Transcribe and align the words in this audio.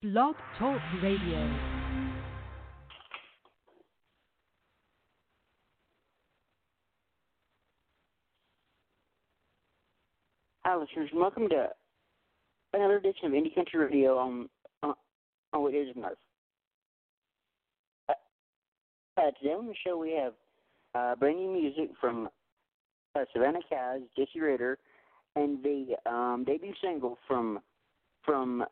Blog 0.00 0.36
Talk 0.60 0.80
Radio. 1.02 1.58
Hi, 10.64 10.76
listeners. 10.76 11.10
Welcome 11.12 11.48
to 11.48 11.70
another 12.74 12.98
edition 12.98 13.26
of 13.26 13.32
Indie 13.32 13.52
Country 13.52 13.80
Radio 13.80 14.16
on 14.18 14.48
on, 14.84 14.94
on 15.52 15.62
what 15.62 15.74
is 15.74 15.88
Earth. 15.96 16.16
Uh, 18.08 18.12
uh, 19.16 19.30
today 19.42 19.54
on 19.54 19.66
the 19.66 19.74
show 19.84 19.98
we 19.98 20.12
have 20.12 20.34
uh, 20.94 21.16
brand 21.16 21.38
new 21.38 21.50
music 21.50 21.90
from 22.00 22.28
uh, 23.16 23.24
Savannah 23.32 23.58
Keyes, 23.68 24.08
Jessie 24.16 24.40
Ritter, 24.40 24.78
and 25.34 25.60
the 25.64 25.96
um, 26.08 26.44
debut 26.46 26.72
single 26.80 27.18
from 27.26 27.58
from 28.24 28.64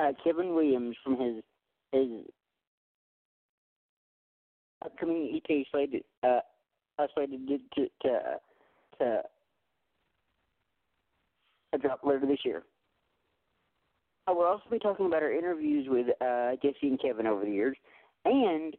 uh, 0.00 0.12
Kevin 0.24 0.54
Williams 0.54 0.96
from 1.04 1.18
his 1.18 1.42
his 1.92 2.08
upcoming 4.84 5.40
EP 5.48 5.66
slated 5.70 6.02
uh, 6.22 6.40
uh, 6.98 7.06
slated 7.14 7.46
to 7.48 7.58
to 7.74 7.88
to, 8.02 8.20
to 8.98 9.22
a 11.72 11.78
drop 11.78 12.00
later 12.04 12.26
this 12.26 12.44
year. 12.44 12.62
Uh, 14.26 14.34
we'll 14.34 14.46
also 14.46 14.64
be 14.70 14.78
talking 14.78 15.06
about 15.06 15.22
our 15.22 15.32
interviews 15.32 15.86
with 15.88 16.06
uh, 16.20 16.52
Jessie 16.62 16.88
and 16.88 17.00
Kevin 17.00 17.26
over 17.26 17.44
the 17.44 17.50
years, 17.50 17.76
and 18.24 18.76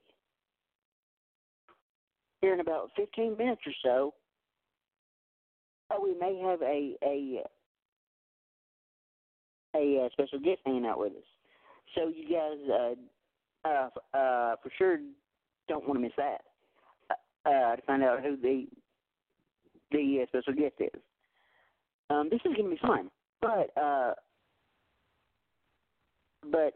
here 2.42 2.54
in 2.54 2.60
about 2.60 2.90
15 2.96 3.38
minutes 3.38 3.62
or 3.68 3.74
so, 3.84 4.14
uh, 5.92 6.02
we 6.02 6.16
may 6.20 6.40
have 6.40 6.62
a 6.62 6.96
a 7.04 7.44
a, 9.76 10.06
uh 10.06 10.10
special 10.12 10.40
guest 10.40 10.60
hanging 10.66 10.86
out 10.86 11.00
with 11.00 11.14
us. 11.14 11.24
So 11.96 12.08
you 12.08 12.30
guys, 12.30 12.96
uh, 13.66 13.68
uh, 13.68 14.18
uh, 14.18 14.56
for 14.64 14.72
sure, 14.78 15.00
don't 15.68 15.88
want 15.88 16.00
to 16.00 16.04
miss 16.04 16.14
that. 16.18 16.42
Uh, 17.10 17.50
uh, 17.50 17.76
to 17.76 17.82
find 17.84 18.04
out 18.04 18.22
who 18.22 18.38
the 18.38 18.68
the 19.92 20.24
uh, 20.24 20.26
special 20.28 20.54
guest 20.54 20.76
is. 20.80 21.02
Um, 22.10 22.30
this 22.30 22.40
is 22.46 22.56
going 22.56 22.70
to 22.70 22.76
be 22.76 22.80
fun, 22.82 23.10
but 23.42 23.70
uh, 23.82 24.14
but 26.52 26.74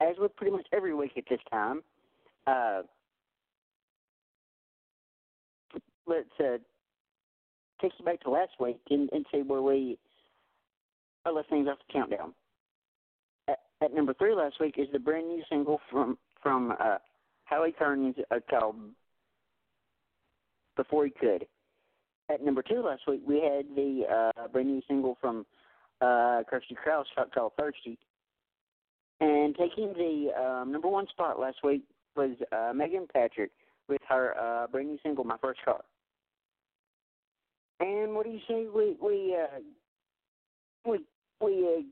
as 0.00 0.16
with 0.18 0.34
pretty 0.36 0.52
much 0.52 0.66
every 0.72 0.94
week 0.94 1.12
at 1.16 1.24
this 1.30 1.40
time, 1.50 1.82
uh, 2.46 2.82
let's 6.06 6.28
uh, 6.40 6.58
take 7.82 7.92
you 7.98 8.04
back 8.04 8.20
to 8.22 8.30
last 8.30 8.52
week 8.60 8.80
and, 8.90 9.10
and 9.12 9.26
see 9.32 9.42
where 9.42 9.62
we 9.62 9.98
let 11.30 11.48
things 11.48 11.68
off 11.68 11.78
the 11.86 11.92
countdown. 11.92 12.32
At, 13.48 13.58
at 13.82 13.94
number 13.94 14.14
three 14.14 14.34
last 14.34 14.60
week 14.60 14.74
is 14.78 14.88
the 14.92 14.98
brand 14.98 15.28
new 15.28 15.42
single 15.50 15.80
from 15.90 16.18
from 16.42 16.74
uh, 16.80 16.98
Howie 17.44 17.74
Kearns 17.76 18.16
uh, 18.30 18.36
called 18.48 18.76
"Before 20.76 21.04
He 21.04 21.10
Could." 21.10 21.46
At 22.30 22.42
number 22.42 22.62
two 22.62 22.82
last 22.82 23.02
week, 23.06 23.22
we 23.26 23.36
had 23.36 23.66
the 23.76 24.30
uh, 24.36 24.48
brand 24.48 24.68
new 24.68 24.82
single 24.88 25.18
from 25.20 25.44
uh, 26.00 26.42
Kirsty 26.48 26.74
Krause 26.74 27.06
called 27.34 27.52
"Thirsty." 27.58 27.98
And 29.20 29.54
taking 29.56 29.92
the 29.92 30.30
um, 30.40 30.72
number 30.72 30.88
one 30.88 31.06
spot 31.08 31.38
last 31.38 31.58
week 31.62 31.82
was 32.16 32.32
uh, 32.50 32.72
Megan 32.74 33.06
Patrick 33.12 33.50
with 33.88 34.00
her 34.08 34.36
uh, 34.38 34.66
brand 34.66 34.88
new 34.88 34.98
single 35.02 35.24
"My 35.24 35.36
First 35.40 35.60
Car." 35.64 35.82
And 37.80 38.14
what 38.14 38.24
do 38.26 38.32
you 38.32 38.40
say 38.48 38.66
we 38.74 38.96
we 39.02 39.36
uh, 39.36 39.58
we 40.84 40.98
we 41.40 41.84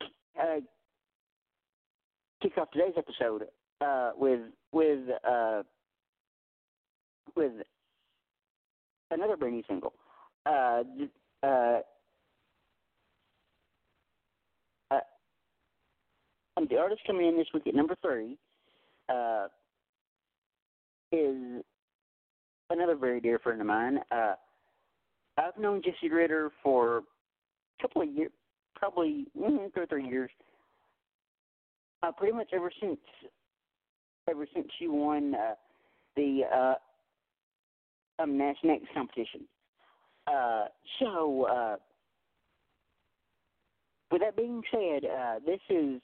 uh, 0.00 0.42
uh, 0.42 0.60
kick 2.42 2.58
off 2.58 2.70
today's 2.70 2.94
episode 2.96 3.44
uh, 3.80 4.10
with 4.16 4.40
with 4.72 5.08
uh, 5.28 5.62
with 7.36 7.52
another 9.10 9.36
brand 9.36 9.54
new 9.54 9.62
single. 9.68 9.92
Uh, 10.46 10.82
uh, 11.42 11.80
uh, 14.90 15.00
and 16.56 16.68
the 16.68 16.76
artist 16.76 17.02
coming 17.06 17.26
in 17.26 17.36
this 17.36 17.46
week 17.52 17.66
at 17.66 17.74
number 17.74 17.96
three 18.02 18.36
uh, 19.08 19.46
is 21.12 21.62
another 22.70 22.96
very 22.96 23.20
dear 23.20 23.38
friend 23.38 23.60
of 23.60 23.66
mine. 23.66 23.98
Uh, 24.10 24.34
I've 25.36 25.58
known 25.58 25.82
Jessie 25.82 26.12
Ritter 26.12 26.50
for 26.62 26.98
a 26.98 27.02
couple 27.82 28.02
of 28.02 28.08
years, 28.08 28.32
probably 28.74 29.26
mm, 29.38 29.72
two 29.74 29.80
or 29.80 29.86
three 29.86 30.08
years. 30.08 30.30
Uh, 32.02 32.12
pretty 32.12 32.32
much 32.32 32.48
ever 32.54 32.70
since, 32.80 32.98
ever 34.30 34.46
since 34.54 34.66
she 34.78 34.88
won 34.88 35.34
uh, 35.34 35.54
the 36.16 36.42
uh, 36.54 38.22
um, 38.22 38.32
NashNext 38.32 38.86
competition. 38.94 39.42
Uh, 40.26 40.66
so, 41.00 41.44
uh, 41.44 41.76
with 44.10 44.20
that 44.22 44.36
being 44.36 44.62
said, 44.70 45.04
uh, 45.04 45.36
this 45.44 45.60
is 45.70 46.00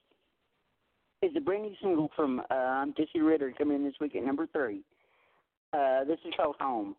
is 1.23 1.33
a 1.37 1.41
brand 1.41 1.63
new 1.63 1.75
single 1.81 2.11
from 2.15 2.43
um, 2.51 2.93
Jessie 2.97 3.21
Ritter 3.21 3.53
coming 3.57 3.77
in 3.77 3.85
this 3.85 3.95
week 3.99 4.15
at 4.15 4.23
number 4.23 4.47
three. 4.53 4.83
Uh, 5.75 6.05
this 6.05 6.19
is 6.25 6.33
called 6.37 6.55
Home, 6.61 6.95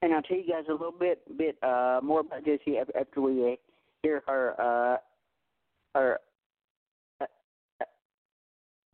and 0.00 0.14
I'll 0.14 0.22
tell 0.22 0.36
you 0.36 0.46
guys 0.48 0.62
a 0.68 0.72
little 0.72 0.92
bit 0.92 1.18
bit 1.36 1.56
uh, 1.60 1.98
more 2.00 2.20
about 2.20 2.44
Jessie 2.44 2.78
after 2.78 3.20
we 3.20 3.52
uh, 3.52 3.56
hear 4.04 4.22
her 4.28 4.54
uh, 4.60 4.96
her 5.98 6.18
uh, 7.20 7.24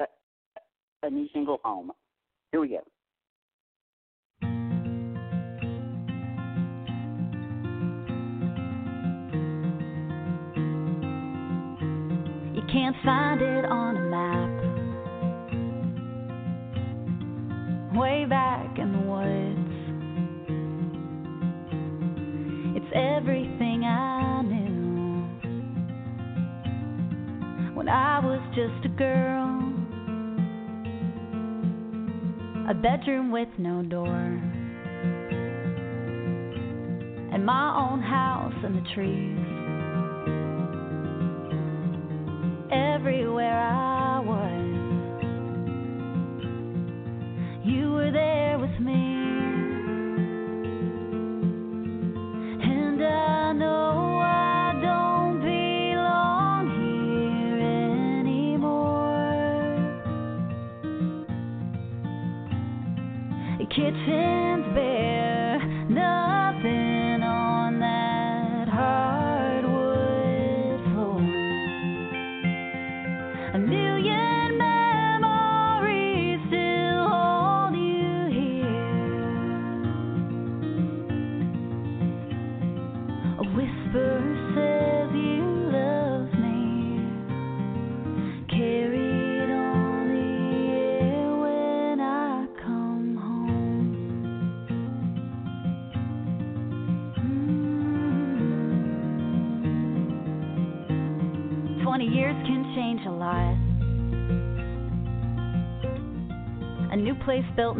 uh, 0.00 0.06
a 1.02 1.10
new 1.10 1.28
single 1.34 1.60
Home. 1.62 1.92
Here 2.52 2.60
we 2.62 2.68
go. 2.68 2.80
You 12.54 12.62
can't 12.72 12.96
find 13.04 13.42
it 13.42 13.66
on 13.66 14.01
Way 17.94 18.24
back 18.24 18.78
in 18.78 18.90
the 18.92 18.98
woods, 19.00 19.58
it's 22.74 22.92
everything 22.94 23.84
I 23.84 24.40
knew 24.42 25.24
when 27.74 27.88
I 27.90 28.18
was 28.24 28.40
just 28.54 28.86
a 28.86 28.88
girl. 28.96 29.58
A 32.70 32.74
bedroom 32.74 33.30
with 33.30 33.48
no 33.58 33.82
door, 33.82 34.40
and 37.32 37.44
my 37.44 37.76
own 37.76 38.00
house 38.00 38.54
in 38.64 38.74
the 38.74 38.82
trees 38.94 39.38
everywhere 42.72 43.58
I 43.58 43.91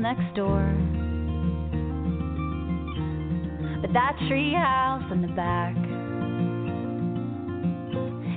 next 0.02 0.34
door. 0.34 0.60
But 3.80 3.92
that 3.92 4.16
tree 4.28 4.52
house 4.52 5.08
in 5.12 5.22
the 5.22 5.28
back, 5.28 5.76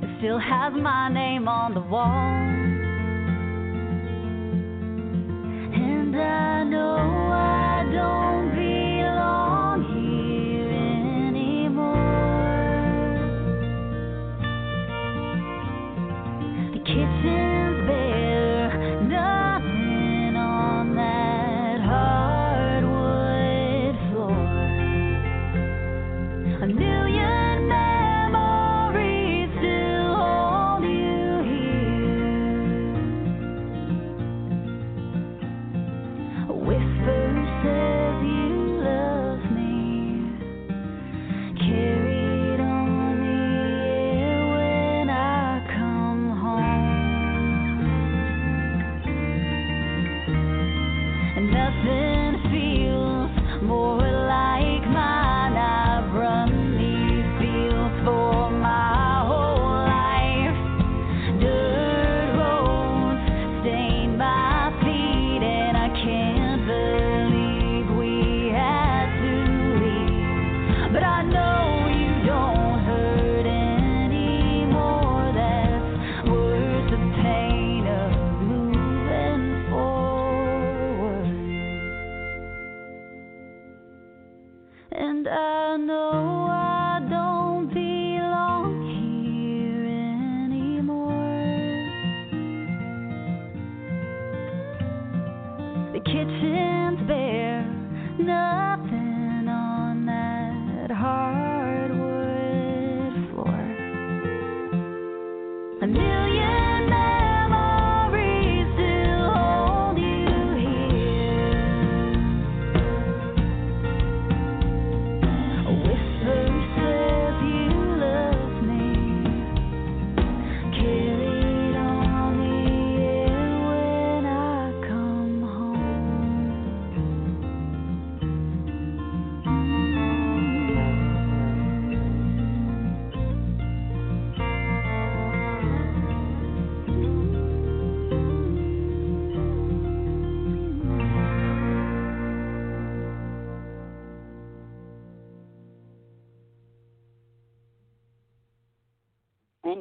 it 0.03 0.09
still 0.19 0.37
has 0.37 0.73
my 0.73 1.09
name 1.09 1.47
on 1.47 1.73
the 1.73 1.81
wall. 1.81 2.05
And 5.73 6.15
I 6.15 6.63
know 6.63 6.94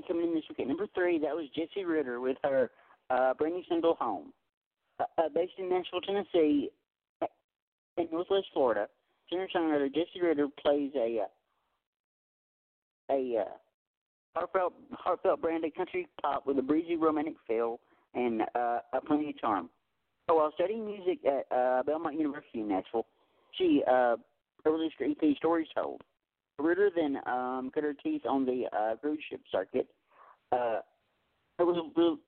coming 0.06 0.28
in 0.28 0.34
this 0.34 0.44
week 0.48 0.60
at 0.60 0.66
number 0.66 0.86
three, 0.94 1.18
that 1.18 1.34
was 1.34 1.46
Jessie 1.54 1.84
Ritter 1.84 2.20
with 2.20 2.36
her 2.44 2.70
uh, 3.10 3.34
brand 3.34 3.54
new 3.54 3.62
single 3.68 3.94
"Home." 3.94 4.32
Uh, 5.00 5.04
uh, 5.18 5.28
based 5.34 5.52
in 5.58 5.68
Nashville, 5.68 6.00
Tennessee, 6.00 6.70
uh, 7.20 7.26
in 7.96 8.08
Northwest 8.12 8.46
Florida, 8.52 8.86
singer-songwriter 9.28 9.88
Jessie 9.88 10.22
Ritter 10.22 10.48
plays 10.62 10.92
a 10.96 11.22
uh, 11.22 13.14
a 13.14 13.38
uh, 13.40 13.50
heartfelt, 14.34 14.72
heartfelt 14.92 15.40
brand 15.40 15.64
of 15.64 15.74
country 15.74 16.08
pop 16.22 16.46
with 16.46 16.58
a 16.58 16.62
breezy, 16.62 16.96
romantic 16.96 17.34
feel 17.46 17.80
and 18.14 18.42
uh, 18.54 18.78
a 18.92 19.00
plenty 19.04 19.30
of 19.30 19.38
charm. 19.38 19.68
So 20.28 20.36
while 20.36 20.52
studying 20.54 20.86
music 20.86 21.18
at 21.26 21.54
uh, 21.54 21.82
Belmont 21.82 22.16
University 22.16 22.60
in 22.60 22.68
Nashville, 22.68 23.06
she 23.58 23.82
uh, 23.90 24.16
released 24.64 24.94
her 24.98 25.06
EP 25.06 25.36
"Stories 25.36 25.68
Told." 25.74 26.02
Ritter 26.58 26.90
then 26.94 27.18
um, 27.26 27.70
cut 27.74 27.82
her 27.82 27.94
teeth 27.94 28.22
on 28.28 28.46
the 28.46 28.64
uh, 28.72 28.96
cruise 28.96 29.22
ship 29.30 29.40
circuit. 29.50 29.88
Uh, 30.52 30.78
it 31.58 31.62
was 31.62 32.18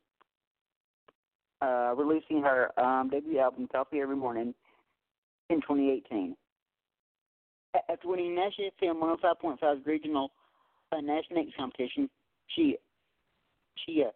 uh, 1.62 1.94
releasing 1.96 2.42
her 2.42 2.78
um, 2.80 3.08
debut 3.08 3.38
album 3.38 3.68
"Coffee 3.70 4.00
Every 4.00 4.16
Morning" 4.16 4.54
in 5.50 5.60
2018. 5.60 6.36
After 7.90 8.08
winning 8.08 8.34
Nash 8.34 8.54
FM 8.82 9.00
105.5's 9.00 9.86
regional 9.86 10.30
uh, 10.92 10.96
NashNext 10.96 11.56
competition, 11.56 12.08
she 12.48 12.76
she 13.84 14.02
uh, 14.02 14.10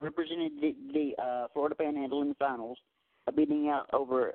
represented 0.00 0.52
the, 0.60 0.74
the 0.92 1.22
uh, 1.22 1.46
Florida 1.52 1.74
Panhandle 1.74 2.22
in 2.22 2.28
the 2.28 2.34
finals, 2.34 2.78
uh, 3.26 3.32
beating 3.32 3.68
out 3.68 3.88
over 3.92 4.34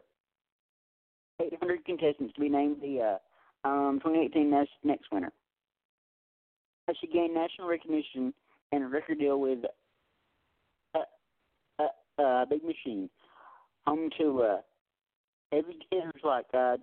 800 1.41 1.85
contestants 1.85 2.33
to 2.33 2.41
be 2.41 2.49
named 2.49 2.77
the 2.81 3.01
uh, 3.01 3.17
um, 3.63 4.00
2018 4.04 4.50
Nas- 4.50 4.68
next 4.83 5.12
winter. 5.12 5.31
Uh, 6.88 6.94
She 7.00 7.07
gained 7.07 7.33
national 7.33 7.68
recognition 7.68 8.34
and 8.72 8.84
a 8.84 8.88
record 8.88 9.20
deal 9.20 9.39
with 9.39 9.60
uh, 10.96 11.00
uh, 11.79 12.22
uh, 12.22 12.46
Big 12.46 12.63
Machine, 12.63 13.10
home 13.86 14.10
to 14.20 14.41
uh, 14.41 14.58
heavy 15.51 15.79
hitters 15.91 16.22
like 16.24 16.46
uh, 16.53 16.77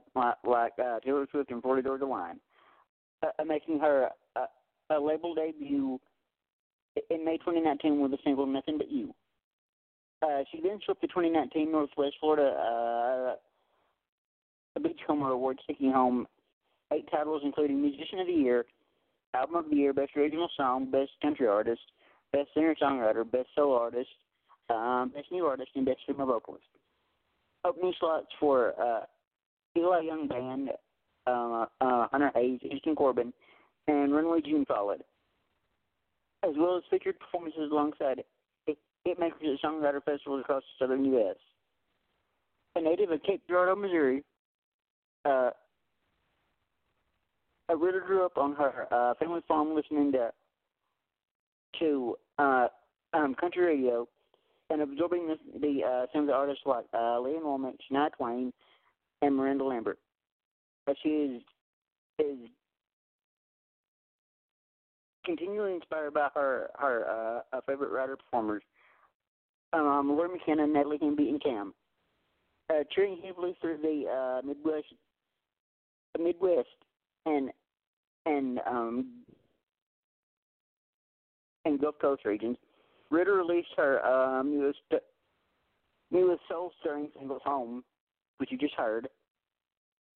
like, 0.44 0.72
uh, 0.78 1.00
Taylor 1.00 1.26
Swift 1.30 1.50
and 1.50 1.60
Florida 1.62 1.86
Georgia 1.86 2.06
Line, 2.06 2.40
uh, 3.22 3.44
making 3.44 3.78
her 3.80 4.08
a 4.90 4.98
label 5.00 5.34
debut 5.34 6.00
in 7.10 7.24
May 7.24 7.36
2019 7.38 8.00
with 8.00 8.10
the 8.10 8.18
single 8.24 8.46
"Nothing 8.46 8.78
But 8.78 8.90
You." 8.90 9.14
Uh, 10.22 10.44
she 10.52 10.60
then 10.60 10.78
swept 10.84 11.00
the 11.00 11.06
2019 11.06 11.72
Northwest 11.72 12.16
Florida 12.20 13.36
uh, 14.76 14.80
Beachcomber 14.80 15.30
Award, 15.30 15.58
taking 15.66 15.92
home 15.92 16.26
eight 16.92 17.08
titles, 17.10 17.42
including 17.44 17.80
Musician 17.80 18.20
of 18.20 18.26
the 18.26 18.32
Year, 18.32 18.66
Album 19.34 19.56
of 19.56 19.70
the 19.70 19.76
Year, 19.76 19.92
Best 19.92 20.16
Original 20.16 20.48
Song, 20.56 20.90
Best 20.90 21.10
Country 21.22 21.46
Artist, 21.46 21.80
Best 22.32 22.48
Singer 22.54 22.74
Songwriter, 22.80 23.30
Best 23.30 23.48
Solo 23.54 23.76
Artist, 23.76 24.08
um, 24.68 25.12
Best 25.14 25.26
New 25.30 25.46
Artist, 25.46 25.70
and 25.74 25.86
Best 25.86 26.00
Female 26.06 26.26
Vocalist. 26.26 26.64
Opening 27.64 27.92
slots 28.00 28.28
for 28.38 28.74
uh, 28.80 29.00
Eli 29.76 30.00
Young 30.00 30.26
Band, 30.26 30.70
uh, 31.26 31.66
uh, 31.80 32.08
Hunter 32.10 32.30
Hayes, 32.34 32.60
Easton 32.62 32.94
Corbin, 32.94 33.32
and 33.86 34.12
Runaway 34.12 34.40
June 34.40 34.64
followed, 34.66 35.02
as 36.42 36.52
well 36.56 36.76
as 36.76 36.82
featured 36.90 37.18
performances 37.20 37.70
alongside 37.70 38.24
hitmakers 39.06 39.54
at 39.54 39.60
songwriter 39.64 40.02
festivals 40.04 40.40
across 40.40 40.62
the 40.62 40.84
southern 40.84 41.04
U.S. 41.06 41.36
A 42.76 42.80
native 42.80 43.10
of 43.10 43.22
Cape 43.22 43.42
Girardeau, 43.48 43.76
Missouri, 43.76 44.22
uh, 45.24 45.50
uh, 47.70 47.76
Ritter 47.76 48.00
grew 48.00 48.24
up 48.24 48.36
on 48.36 48.54
her 48.54 48.86
uh, 48.90 49.14
family 49.14 49.40
farm 49.46 49.74
listening 49.74 50.12
to 50.12 50.30
to 51.78 52.16
uh, 52.38 52.66
um, 53.12 53.34
country 53.34 53.64
radio 53.64 54.06
and 54.70 54.82
absorbing 54.82 55.28
the, 55.28 55.36
the 55.60 55.84
uh, 55.84 56.06
some 56.12 56.22
of 56.22 56.26
the 56.28 56.32
artists 56.32 56.62
like 56.66 56.84
uh, 56.94 57.20
Lee 57.20 57.36
Ann 57.36 57.42
Womack, 57.42 57.76
Shania 57.90 58.10
Twain, 58.16 58.52
and 59.22 59.36
Miranda 59.36 59.64
Lambert. 59.64 59.98
Uh, 60.88 60.94
she 61.02 61.08
is 61.08 61.42
is 62.18 62.38
continually 65.24 65.74
inspired 65.74 66.14
by 66.14 66.28
her 66.34 66.70
her 66.78 67.06
uh, 67.08 67.56
uh, 67.56 67.60
favorite 67.66 67.90
writer 67.90 68.16
performers, 68.16 68.62
um, 69.72 70.16
Lori 70.16 70.30
McKenna, 70.30 70.66
Natalie 70.66 70.98
Hemby, 70.98 71.28
and 71.28 71.42
Cam. 71.42 71.74
Uh, 72.68 72.84
cheering 72.94 73.20
heavily 73.24 73.56
through 73.60 73.78
the 73.78 74.04
uh, 74.08 74.46
Midwest, 74.46 74.86
Midwest 76.16 76.68
and 77.26 77.50
and 78.26 78.60
um 78.66 79.06
and 81.64 81.80
Gulf 81.80 81.96
Coast 82.00 82.24
regions, 82.24 82.56
Ritter 83.10 83.34
released 83.34 83.68
her 83.76 84.04
um, 84.04 84.50
newest 84.50 84.78
newest 86.10 86.42
soul 86.48 86.72
stirring 86.80 87.08
singles 87.16 87.42
"Home," 87.44 87.84
which 88.38 88.50
you 88.50 88.58
just 88.58 88.74
heard, 88.74 89.08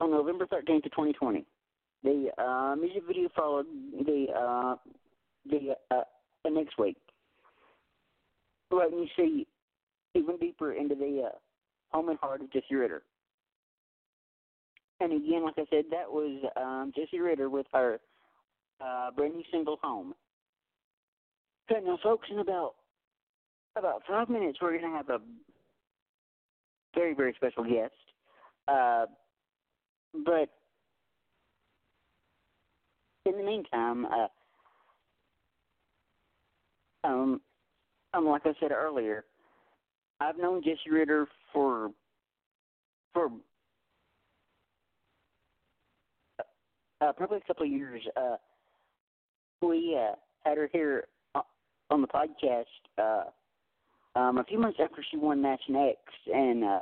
on 0.00 0.10
November 0.10 0.46
13th 0.46 0.86
of 0.86 0.92
2020. 0.92 1.44
The 2.02 2.30
uh, 2.42 2.76
music 2.76 3.02
video 3.06 3.28
followed 3.34 3.66
the 4.06 4.26
uh, 4.34 4.76
the 5.46 5.74
uh, 5.90 6.02
the 6.44 6.50
next 6.50 6.78
week, 6.78 6.96
letting 8.70 8.98
you 8.98 9.08
see 9.16 9.46
even 10.14 10.36
deeper 10.38 10.72
into 10.72 10.94
the 10.94 11.24
uh, 11.26 11.36
home 11.90 12.08
and 12.08 12.18
heart 12.18 12.40
of 12.40 12.52
Jessie 12.52 12.74
Ritter. 12.74 13.02
And 15.04 15.12
again, 15.12 15.44
like 15.44 15.58
I 15.58 15.66
said, 15.68 15.84
that 15.90 16.10
was 16.10 16.42
um, 16.56 16.90
Jessie 16.96 17.20
Ritter 17.20 17.50
with 17.50 17.66
her 17.74 18.00
uh, 18.80 19.10
brand 19.10 19.34
new 19.34 19.42
single 19.52 19.78
"Home." 19.82 20.14
Okay, 21.70 21.84
now, 21.84 21.98
folks, 22.02 22.28
in 22.30 22.38
about 22.38 22.72
about 23.76 24.00
five 24.08 24.30
minutes, 24.30 24.58
we're 24.62 24.78
going 24.78 24.90
to 24.90 24.96
have 24.96 25.10
a 25.10 25.18
very, 26.94 27.12
very 27.12 27.34
special 27.36 27.64
guest. 27.64 27.92
Uh, 28.66 29.04
but 30.24 30.48
in 33.26 33.36
the 33.36 33.44
meantime, 33.44 34.06
uh, 34.06 34.28
um, 37.06 37.42
um, 38.14 38.26
like 38.26 38.46
I 38.46 38.54
said 38.58 38.72
earlier, 38.72 39.26
I've 40.20 40.38
known 40.38 40.62
Jessie 40.62 40.90
Ritter 40.90 41.28
for 41.52 41.90
for 43.12 43.28
uh, 47.04 47.12
probably 47.12 47.38
a 47.38 47.46
couple 47.46 47.66
of 47.66 47.72
years. 47.72 48.02
Uh, 48.16 48.36
we 49.60 49.98
uh, 49.98 50.14
had 50.44 50.58
her 50.58 50.68
here 50.72 51.04
on 51.90 52.00
the 52.00 52.08
podcast 52.08 52.64
uh, 52.98 54.18
um, 54.18 54.38
a 54.38 54.44
few 54.44 54.58
months 54.58 54.78
after 54.82 55.04
she 55.10 55.16
won 55.16 55.42
NashNext, 55.42 55.94
and 56.32 56.64
uh, 56.64 56.80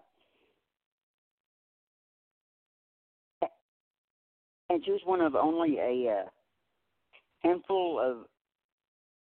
and 4.70 4.84
she 4.84 4.90
was 4.90 5.00
one 5.04 5.20
of 5.20 5.34
only 5.34 5.78
a 5.78 6.10
uh, 6.10 6.28
handful 7.42 8.00
of 8.00 8.26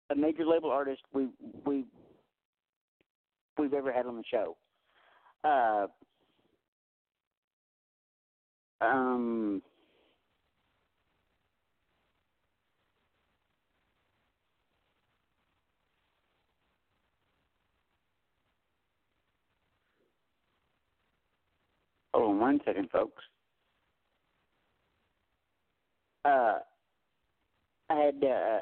a 0.09 0.19
major 0.19 0.45
label 0.45 0.71
artists 0.71 1.03
we 1.13 1.27
we 1.65 1.85
we've 3.57 3.73
ever 3.73 3.91
had 3.91 4.05
on 4.05 4.17
the 4.17 4.23
show. 4.29 4.55
Uh, 5.43 5.87
um, 8.81 9.61
Hold 22.17 22.31
on 22.31 22.39
one 22.39 22.59
second, 22.65 22.89
folks. 22.89 23.23
Uh, 26.25 26.57
I 27.91 27.93
had 27.93 28.23
uh, 28.23 28.59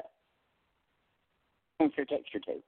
answer 1.80 2.02
a 2.02 2.06
text 2.06 2.34
or 2.34 2.40
two. 2.40 2.60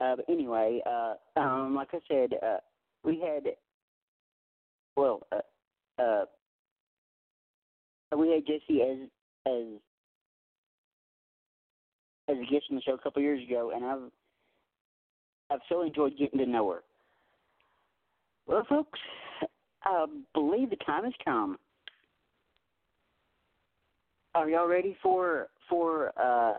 Uh, 0.00 0.14
but 0.14 0.24
anyway, 0.28 0.80
uh, 0.86 1.14
um, 1.36 1.74
like 1.74 1.88
I 1.92 1.98
said, 2.06 2.34
uh, 2.40 2.58
we 3.02 3.18
had, 3.20 3.54
well, 4.96 5.26
uh, 5.32 6.00
uh, 6.00 6.26
we 8.16 8.30
had 8.30 8.46
Jessie 8.46 8.82
as 8.82 8.98
as 9.48 9.64
as 12.28 12.36
a 12.36 12.52
guest 12.52 12.66
on 12.70 12.76
the 12.76 12.82
show 12.82 12.94
a 12.94 12.98
couple 12.98 13.20
years 13.20 13.42
ago, 13.44 13.72
and 13.74 13.84
I've 13.84 14.12
I've 15.50 15.66
so 15.68 15.82
enjoyed 15.82 16.16
getting 16.16 16.38
to 16.38 16.46
know 16.46 16.70
her. 16.70 16.84
Well, 18.46 18.64
folks, 18.68 19.00
I 19.86 20.06
believe 20.34 20.70
the 20.70 20.76
time 20.76 21.04
has 21.04 21.12
come. 21.24 21.58
Are 24.34 24.50
y'all 24.50 24.66
ready 24.66 24.96
for 25.02 25.46
for 25.70 26.12
uh, 26.20 26.54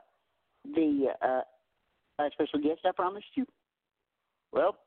the 0.64 1.08
uh, 1.22 1.42
special 2.32 2.60
guest 2.60 2.80
I 2.86 2.92
promised 2.96 3.28
you? 3.36 3.46
Well, 4.52 4.78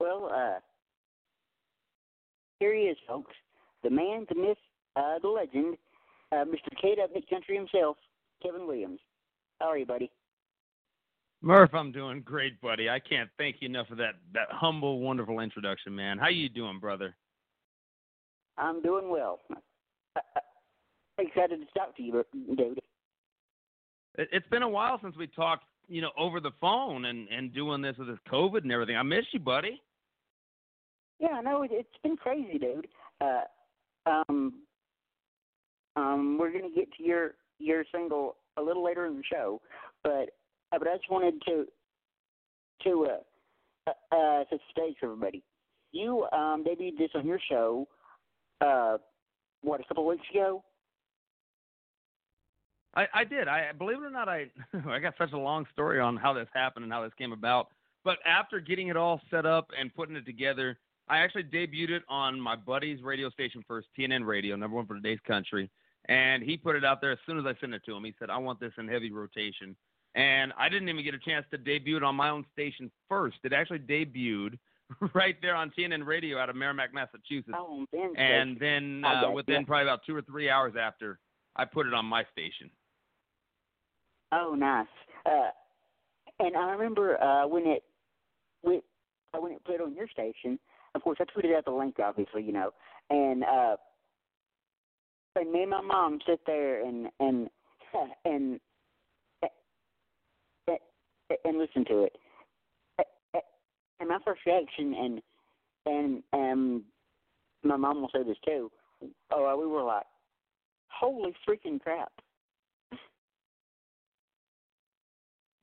well, 0.00 0.30
uh, 0.34 0.58
here 2.58 2.74
he 2.74 2.82
is, 2.82 2.96
folks. 3.06 3.32
The 3.84 3.90
man, 3.90 4.26
the 4.28 4.34
myth, 4.34 4.58
uh, 4.96 5.18
the 5.22 5.28
legend, 5.28 5.76
uh, 6.32 6.44
Mr. 6.46 6.74
K 6.80 6.96
Mid 7.14 7.28
Country 7.28 7.56
himself, 7.56 7.98
Kevin 8.42 8.66
Williams. 8.66 9.00
How 9.60 9.66
are 9.66 9.78
you, 9.78 9.86
buddy? 9.86 10.10
Murph, 11.42 11.74
I'm 11.74 11.90
doing 11.90 12.20
great, 12.22 12.60
buddy. 12.60 12.90
I 12.90 12.98
can't 12.98 13.30
thank 13.38 13.56
you 13.60 13.68
enough 13.68 13.88
for 13.88 13.94
that 13.94 14.14
that 14.34 14.48
humble, 14.50 15.00
wonderful 15.00 15.40
introduction, 15.40 15.94
man. 15.94 16.18
How 16.18 16.28
you 16.28 16.48
doing, 16.48 16.78
brother? 16.78 17.14
I'm 18.58 18.82
doing 18.82 19.08
well. 19.08 19.40
Excited 21.18 21.60
to 21.60 21.78
talk 21.78 21.96
to 21.96 22.02
you, 22.02 22.24
dude. 22.56 22.78
It's 24.16 24.46
been 24.48 24.62
a 24.62 24.68
while 24.68 24.98
since 25.02 25.16
we 25.16 25.28
talked, 25.28 25.64
you 25.88 26.02
know, 26.02 26.10
over 26.18 26.40
the 26.40 26.50
phone 26.60 27.06
and 27.06 27.26
and 27.28 27.54
doing 27.54 27.80
this 27.80 27.96
with 27.96 28.08
this 28.08 28.18
COVID 28.30 28.62
and 28.62 28.72
everything. 28.72 28.96
I 28.96 29.02
miss 29.02 29.24
you, 29.32 29.40
buddy. 29.40 29.80
Yeah, 31.20 31.36
I 31.38 31.42
know 31.42 31.62
it's 31.62 31.88
been 32.02 32.16
crazy, 32.16 32.58
dude. 32.58 32.88
Uh, 33.20 33.42
um, 34.06 34.54
um, 35.96 36.38
we're 36.38 36.52
gonna 36.52 36.74
get 36.74 36.92
to 36.98 37.02
your 37.02 37.34
your 37.58 37.84
single 37.92 38.36
a 38.58 38.62
little 38.62 38.84
later 38.84 39.06
in 39.06 39.16
the 39.16 39.22
show, 39.30 39.60
but 40.02 40.30
but 40.78 40.88
I 40.88 40.96
just 40.96 41.10
wanted 41.10 41.34
to 41.46 41.66
to 42.84 43.06
uh, 43.06 43.90
uh, 43.90 44.16
uh, 44.16 44.44
set 44.50 44.58
the 44.58 44.58
stage 44.70 44.96
for 45.00 45.06
everybody. 45.06 45.42
You 45.92 46.26
um, 46.32 46.64
debuted 46.64 46.98
this 46.98 47.10
on 47.14 47.26
your 47.26 47.40
show, 47.50 47.86
uh, 48.60 48.98
what 49.62 49.80
a 49.80 49.84
couple 49.84 50.06
weeks 50.06 50.22
ago. 50.32 50.62
I, 52.94 53.06
I 53.14 53.24
did. 53.24 53.48
I 53.48 53.72
believe 53.72 53.98
it 53.98 54.04
or 54.04 54.10
not, 54.10 54.28
I 54.28 54.46
I 54.88 54.98
got 54.98 55.14
such 55.18 55.32
a 55.32 55.38
long 55.38 55.66
story 55.72 56.00
on 56.00 56.16
how 56.16 56.32
this 56.32 56.48
happened 56.54 56.84
and 56.84 56.92
how 56.92 57.02
this 57.02 57.12
came 57.18 57.32
about. 57.32 57.68
But 58.04 58.18
after 58.24 58.60
getting 58.60 58.88
it 58.88 58.96
all 58.96 59.20
set 59.30 59.44
up 59.44 59.68
and 59.78 59.94
putting 59.94 60.16
it 60.16 60.24
together, 60.24 60.78
I 61.08 61.18
actually 61.18 61.44
debuted 61.44 61.90
it 61.90 62.02
on 62.08 62.40
my 62.40 62.56
buddy's 62.56 63.02
radio 63.02 63.30
station 63.30 63.62
first, 63.68 63.88
TNN 63.98 64.26
Radio, 64.26 64.56
number 64.56 64.76
one 64.76 64.86
for 64.86 64.94
today's 64.94 65.18
country. 65.26 65.70
And 66.06 66.42
he 66.42 66.56
put 66.56 66.76
it 66.76 66.84
out 66.84 67.00
there 67.00 67.12
as 67.12 67.18
soon 67.26 67.38
as 67.38 67.44
I 67.44 67.54
sent 67.60 67.74
it 67.74 67.82
to 67.84 67.94
him. 67.94 68.04
He 68.04 68.14
said, 68.18 68.30
"I 68.30 68.38
want 68.38 68.58
this 68.58 68.72
in 68.78 68.88
heavy 68.88 69.12
rotation." 69.12 69.76
And 70.14 70.52
I 70.58 70.68
didn't 70.68 70.88
even 70.88 71.04
get 71.04 71.14
a 71.14 71.18
chance 71.18 71.46
to 71.50 71.58
debut 71.58 71.96
it 71.96 72.02
on 72.02 72.16
my 72.16 72.30
own 72.30 72.44
station 72.52 72.90
first. 73.08 73.38
It 73.44 73.52
actually 73.52 73.78
debuted 73.80 74.58
right 75.14 75.36
there 75.40 75.54
on 75.54 75.70
TNN 75.76 76.04
Radio 76.06 76.38
out 76.38 76.50
of 76.50 76.56
Merrimack, 76.56 76.92
Massachusetts. 76.92 77.56
Oh, 77.56 77.86
then 77.92 78.16
and 78.16 78.58
then 78.58 79.04
uh, 79.04 79.30
within 79.30 79.64
probably 79.64 79.84
about 79.84 80.00
two 80.06 80.16
or 80.16 80.22
three 80.22 80.50
hours 80.50 80.74
after, 80.80 81.18
I 81.56 81.64
put 81.64 81.86
it 81.86 81.94
on 81.94 82.04
my 82.04 82.24
station. 82.32 82.70
Oh, 84.32 84.54
nice. 84.56 84.86
Uh, 85.26 85.50
and 86.38 86.56
I 86.56 86.70
remember 86.70 87.22
uh, 87.22 87.46
when 87.46 87.66
it 87.66 87.82
when, 88.62 88.80
uh, 89.34 89.40
when 89.40 89.52
it 89.52 89.64
played 89.64 89.80
on 89.80 89.94
your 89.94 90.08
station. 90.08 90.58
Of 90.94 91.02
course, 91.02 91.18
I 91.20 91.24
tweeted 91.24 91.56
out 91.56 91.64
the 91.64 91.70
link, 91.70 91.96
obviously, 92.02 92.42
you 92.42 92.52
know, 92.52 92.72
and 93.10 93.44
uh, 93.44 93.76
and 95.36 95.52
me 95.52 95.62
and 95.62 95.70
my 95.70 95.80
mom 95.80 96.18
sit 96.26 96.40
there 96.46 96.84
and 96.84 97.08
and 97.20 97.48
and 98.24 98.60
and 101.50 101.58
listen 101.58 101.84
to 101.86 102.04
it. 102.04 102.16
And 103.98 104.08
my 104.08 104.18
first 104.24 104.40
reaction, 104.46 104.94
and 104.94 105.22
and 105.84 106.22
um, 106.32 106.84
my 107.62 107.76
mom 107.76 108.00
will 108.00 108.10
say 108.14 108.22
this 108.22 108.36
too. 108.46 108.70
Oh, 109.30 109.58
we 109.60 109.66
were 109.66 109.82
like, 109.82 110.06
"Holy 110.88 111.34
freaking 111.46 111.80
crap!" 111.80 112.10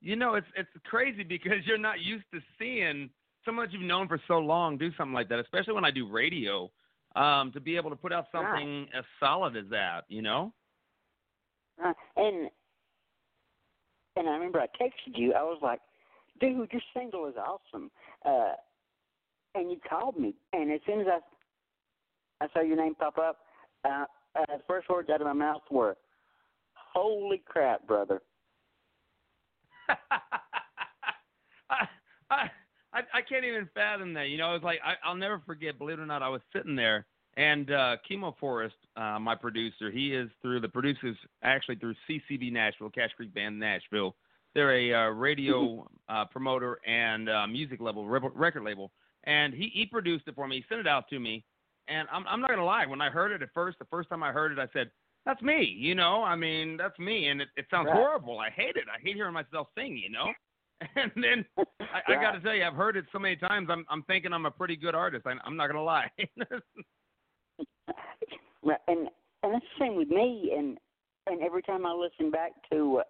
You 0.00 0.14
know, 0.14 0.34
it's 0.34 0.46
it's 0.56 0.68
crazy 0.84 1.24
because 1.24 1.58
you're 1.66 1.78
not 1.78 2.00
used 2.00 2.26
to 2.32 2.40
seeing 2.58 3.10
someone 3.44 3.66
that 3.66 3.72
you've 3.72 3.82
known 3.82 4.06
for 4.06 4.20
so 4.28 4.38
long 4.38 4.78
do 4.78 4.90
something 4.96 5.14
like 5.14 5.28
that, 5.30 5.40
especially 5.40 5.74
when 5.74 5.84
I 5.84 5.90
do 5.90 6.08
radio. 6.08 6.70
Um, 7.16 7.50
to 7.52 7.60
be 7.60 7.76
able 7.76 7.88
to 7.90 7.96
put 7.96 8.12
out 8.12 8.26
something 8.30 8.80
right. 8.80 8.88
as 8.98 9.04
solid 9.18 9.56
as 9.56 9.64
that, 9.70 10.04
you 10.08 10.20
know. 10.20 10.52
Uh, 11.82 11.94
and 12.16 12.50
and 14.18 14.28
I 14.28 14.32
remember 14.32 14.60
I 14.60 14.66
texted 14.82 15.16
you. 15.16 15.32
I 15.32 15.42
was 15.42 15.58
like, 15.62 15.80
"Dude, 16.40 16.70
your 16.72 16.82
single 16.94 17.26
is 17.26 17.36
awesome." 17.36 17.90
Uh, 18.24 18.54
and 19.54 19.70
you 19.70 19.78
called 19.88 20.18
me, 20.18 20.34
and 20.52 20.70
as 20.72 20.80
soon 20.86 21.00
as 21.00 21.06
I 21.06 22.44
I 22.44 22.48
saw 22.52 22.60
your 22.60 22.76
name 22.76 22.94
pop 22.94 23.18
up, 23.18 23.38
uh, 23.84 24.04
uh, 24.36 24.46
the 24.48 24.62
first 24.66 24.88
words 24.88 25.08
out 25.10 25.20
of 25.20 25.26
my 25.26 25.32
mouth 25.32 25.62
were, 25.70 25.96
"Holy 26.74 27.38
crap, 27.46 27.86
brother!" 27.86 28.20
I, 31.70 31.86
I 32.30 32.50
I 32.92 33.22
can't 33.28 33.44
even 33.44 33.68
fathom 33.74 34.12
that. 34.14 34.28
You 34.28 34.38
know, 34.38 34.54
it's 34.54 34.64
like 34.64 34.80
I, 34.84 34.94
I'll 35.04 35.16
never 35.16 35.40
forget. 35.46 35.78
Believe 35.78 35.98
it 35.98 36.02
or 36.02 36.06
not, 36.06 36.22
I 36.22 36.28
was 36.28 36.42
sitting 36.52 36.76
there 36.76 37.06
And 37.38 37.70
uh, 37.70 37.96
Chemo 38.10 38.36
Forest, 38.38 38.74
uh, 38.96 39.16
my 39.20 39.36
producer, 39.36 39.92
he 39.92 40.12
is 40.12 40.28
through 40.42 40.58
the 40.58 40.68
producers 40.68 41.16
actually 41.44 41.76
through 41.76 41.94
CCB 42.10 42.52
Nashville, 42.52 42.90
Cash 42.90 43.10
Creek 43.16 43.32
Band 43.32 43.58
Nashville. 43.60 44.16
They're 44.56 44.74
a 44.74 44.92
uh, 44.92 45.10
radio 45.10 45.86
uh, 46.08 46.24
promoter 46.24 46.80
and 46.84 47.28
uh, 47.28 47.46
music 47.46 47.80
level 47.80 48.08
record 48.08 48.64
label, 48.64 48.90
and 49.22 49.54
he 49.54 49.70
he 49.72 49.86
produced 49.86 50.24
it 50.26 50.34
for 50.34 50.48
me. 50.48 50.56
He 50.56 50.64
sent 50.68 50.80
it 50.80 50.88
out 50.88 51.08
to 51.10 51.20
me, 51.20 51.44
and 51.86 52.08
I'm 52.10 52.26
I'm 52.26 52.40
not 52.40 52.50
gonna 52.50 52.64
lie. 52.64 52.86
When 52.86 53.00
I 53.00 53.08
heard 53.08 53.30
it 53.30 53.40
at 53.40 53.50
first, 53.54 53.78
the 53.78 53.84
first 53.84 54.08
time 54.08 54.24
I 54.24 54.32
heard 54.32 54.50
it, 54.50 54.58
I 54.58 54.66
said, 54.72 54.90
"That's 55.24 55.40
me," 55.40 55.62
you 55.62 55.94
know. 55.94 56.24
I 56.24 56.34
mean, 56.34 56.76
that's 56.76 56.98
me, 56.98 57.28
and 57.28 57.40
it, 57.40 57.48
it 57.56 57.66
sounds 57.70 57.86
Right. 57.86 57.94
horrible. 57.94 58.40
I 58.40 58.50
hate 58.50 58.74
it. 58.74 58.86
I 58.92 58.98
hate 59.00 59.14
hearing 59.14 59.34
myself 59.34 59.68
sing, 59.76 59.96
you 59.96 60.10
know. 60.10 60.26
And 60.94 61.10
then 61.16 61.44
I, 61.80 62.14
I 62.14 62.22
got 62.22 62.32
to 62.32 62.40
tell 62.40 62.54
you, 62.54 62.62
I've 62.62 62.74
heard 62.74 62.96
it 62.96 63.04
so 63.12 63.18
many 63.18 63.34
times. 63.34 63.68
I'm 63.68 63.84
I'm 63.90 64.04
thinking 64.04 64.32
I'm 64.32 64.46
a 64.46 64.50
pretty 64.50 64.76
good 64.76 64.94
artist. 64.94 65.26
I, 65.26 65.34
I'm 65.44 65.56
not 65.56 65.68
gonna 65.68 65.82
lie. 65.82 66.10
Right, 68.62 68.78
and 68.88 69.08
and 69.42 69.54
that's 69.54 69.64
the 69.78 69.84
same 69.84 69.96
with 69.96 70.08
me. 70.08 70.52
And 70.56 70.78
and 71.26 71.42
every 71.42 71.62
time 71.62 71.86
I 71.86 71.92
listen 71.92 72.30
back 72.30 72.52
to 72.72 73.02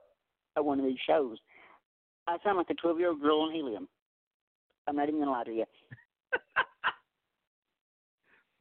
uh, 0.58 0.62
one 0.62 0.78
of 0.78 0.84
these 0.86 0.98
shows, 1.06 1.38
I 2.26 2.36
sound 2.44 2.58
like 2.58 2.70
a 2.70 2.74
twelve 2.74 2.98
year 2.98 3.08
old 3.08 3.20
girl 3.20 3.40
on 3.40 3.52
helium. 3.54 3.88
I'm 4.86 4.96
not 4.96 5.08
even 5.08 5.20
gonna 5.20 5.32
lie 5.32 5.44
to 5.44 5.52
you. 5.52 5.64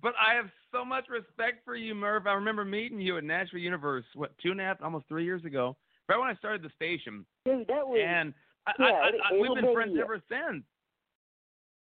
but 0.01 0.13
I 0.19 0.35
have 0.35 0.49
so 0.71 0.85
much 0.85 1.05
respect 1.09 1.63
for 1.65 1.75
you, 1.75 1.95
Murph. 1.95 2.25
I 2.27 2.33
remember 2.33 2.63
meeting 2.65 2.99
you 2.99 3.17
at 3.17 3.23
Nashville 3.23 3.59
Universe, 3.59 4.05
what 4.13 4.37
two 4.37 4.51
and 4.51 4.61
a 4.61 4.63
half, 4.63 4.81
almost 4.81 5.07
three 5.07 5.25
years 5.25 5.43
ago, 5.45 5.75
right 6.07 6.19
when 6.19 6.29
I 6.29 6.35
started 6.35 6.61
the 6.61 6.69
station, 6.75 7.25
Dude, 7.45 7.67
that 7.67 7.85
was 7.87 7.99
and 8.05 8.33
I, 8.67 8.71
Yeah, 8.79 8.85
I, 8.85 8.89
I, 8.89 9.35
I, 9.35 9.39
we've 9.39 9.55
been 9.55 9.65
be- 9.67 9.73
friends 9.73 9.97
ever 10.01 10.21
since. 10.29 10.63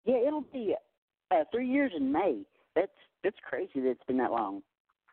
yeah, 0.06 0.18
it'll 0.28 0.46
be 0.54 0.76
uh, 1.32 1.44
three 1.52 1.68
years 1.68 1.92
in 1.96 2.12
May. 2.12 2.42
That's 2.76 2.92
that's 3.24 3.38
crazy 3.48 3.82
that 3.82 3.90
it's 3.92 4.04
been 4.08 4.18
that 4.18 4.32
long. 4.32 4.62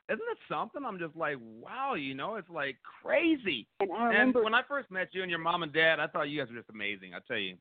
Isn't 0.09 0.21
it 0.31 0.39
something? 0.49 0.83
I'm 0.87 0.99
just 0.99 1.15
like, 1.17 1.37
wow, 1.61 1.95
you 1.95 2.15
know, 2.15 2.37
it's 2.37 2.49
like 2.49 2.77
crazy. 3.03 3.67
And 3.81 3.93
I 3.93 4.05
And 4.07 4.09
remember 4.09 4.43
when 4.43 4.55
I 4.55 4.63
first 4.67 4.91
met 4.91 5.09
you 5.13 5.23
and 5.23 5.31
your 5.31 5.41
mom 5.41 5.63
and 5.63 5.73
dad, 5.73 6.01
I 6.01 6.07
thought 6.07 6.31
you 6.31 6.41
guys 6.41 6.51
were 6.51 6.57
just 6.57 6.71
amazing. 6.71 7.13
I 7.15 7.19
tell 7.29 7.37
you. 7.37 7.57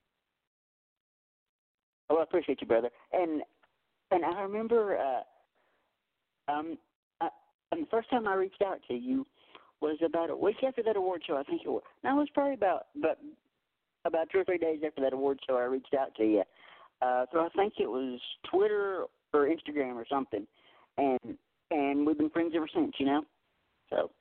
Oh, 2.09 2.17
I 2.17 2.23
appreciate 2.23 2.61
you, 2.61 2.67
brother. 2.67 2.89
And 3.11 3.41
and 4.11 4.23
I 4.23 4.41
remember 4.41 4.97
uh, 4.97 6.51
um, 6.51 6.77
uh, 7.19 7.27
and 7.73 7.83
the 7.83 7.89
first 7.91 8.09
time 8.09 8.27
I 8.29 8.35
reached 8.35 8.61
out 8.65 8.79
to 8.87 8.93
you 8.93 9.27
was 9.81 9.97
about 10.03 10.29
a 10.29 10.35
week 10.35 10.63
after 10.65 10.81
that 10.83 10.95
award 10.95 11.23
show. 11.27 11.35
I 11.35 11.43
think 11.43 11.63
it 11.65 11.69
was. 11.69 11.83
No, 12.05 12.11
it 12.11 12.19
was 12.19 12.29
probably 12.33 12.53
about 12.53 12.87
but 12.95 13.19
about 14.05 14.29
two 14.31 14.39
or 14.39 14.45
three 14.45 14.57
days 14.57 14.79
after 14.85 15.01
that 15.01 15.11
award 15.11 15.39
show. 15.45 15.57
I 15.57 15.63
reached 15.63 15.93
out 15.99 16.15
to 16.15 16.23
you. 16.23 16.43
Uh, 17.01 17.25
so 17.31 17.39
I 17.39 17.49
think 17.57 17.73
it 17.77 17.87
was 17.87 18.19
Twitter 18.49 19.03
or 19.33 19.47
Instagram 19.47 19.95
or 19.95 20.05
something, 20.09 20.45
and 20.97 21.37
and 21.71 22.05
we've 22.05 22.17
been 22.17 22.29
friends 22.29 22.53
ever 22.55 22.67
since. 22.73 22.93
You 22.99 23.05
know. 23.05 23.21
So 23.89 24.11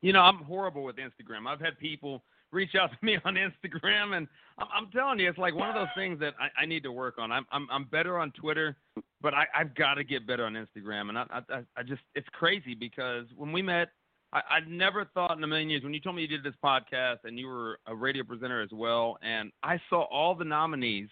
You 0.00 0.12
know, 0.12 0.20
I'm 0.20 0.38
horrible 0.38 0.84
with 0.84 0.96
Instagram. 0.96 1.46
I've 1.46 1.60
had 1.60 1.78
people 1.78 2.22
reach 2.52 2.74
out 2.74 2.90
to 3.00 3.04
me 3.04 3.18
on 3.24 3.34
Instagram, 3.34 4.16
and 4.16 4.28
I'm, 4.58 4.68
I'm 4.74 4.90
telling 4.90 5.18
you, 5.18 5.28
it's 5.28 5.38
like 5.38 5.54
one 5.54 5.68
of 5.68 5.74
those 5.74 5.88
things 5.96 6.20
that 6.20 6.34
I, 6.38 6.62
I 6.62 6.66
need 6.66 6.82
to 6.84 6.92
work 6.92 7.16
on. 7.18 7.32
I'm 7.32 7.46
I'm, 7.50 7.66
I'm 7.70 7.84
better 7.84 8.18
on 8.18 8.30
Twitter, 8.32 8.76
but 9.20 9.34
I, 9.34 9.46
I've 9.56 9.74
got 9.74 9.94
to 9.94 10.04
get 10.04 10.26
better 10.26 10.44
on 10.44 10.54
Instagram. 10.54 11.08
And 11.08 11.18
I, 11.18 11.24
I 11.30 11.62
I 11.76 11.82
just 11.82 12.02
it's 12.14 12.28
crazy 12.32 12.74
because 12.74 13.26
when 13.36 13.52
we 13.52 13.62
met, 13.62 13.88
I, 14.32 14.38
I 14.38 14.60
never 14.68 15.04
thought 15.14 15.36
in 15.36 15.44
a 15.44 15.46
million 15.46 15.70
years 15.70 15.82
when 15.82 15.94
you 15.94 16.00
told 16.00 16.16
me 16.16 16.22
you 16.22 16.28
did 16.28 16.44
this 16.44 16.54
podcast 16.64 17.18
and 17.24 17.38
you 17.38 17.46
were 17.46 17.78
a 17.86 17.94
radio 17.94 18.24
presenter 18.24 18.62
as 18.62 18.70
well, 18.72 19.18
and 19.22 19.50
I 19.62 19.80
saw 19.88 20.02
all 20.04 20.34
the 20.34 20.44
nominees 20.44 21.08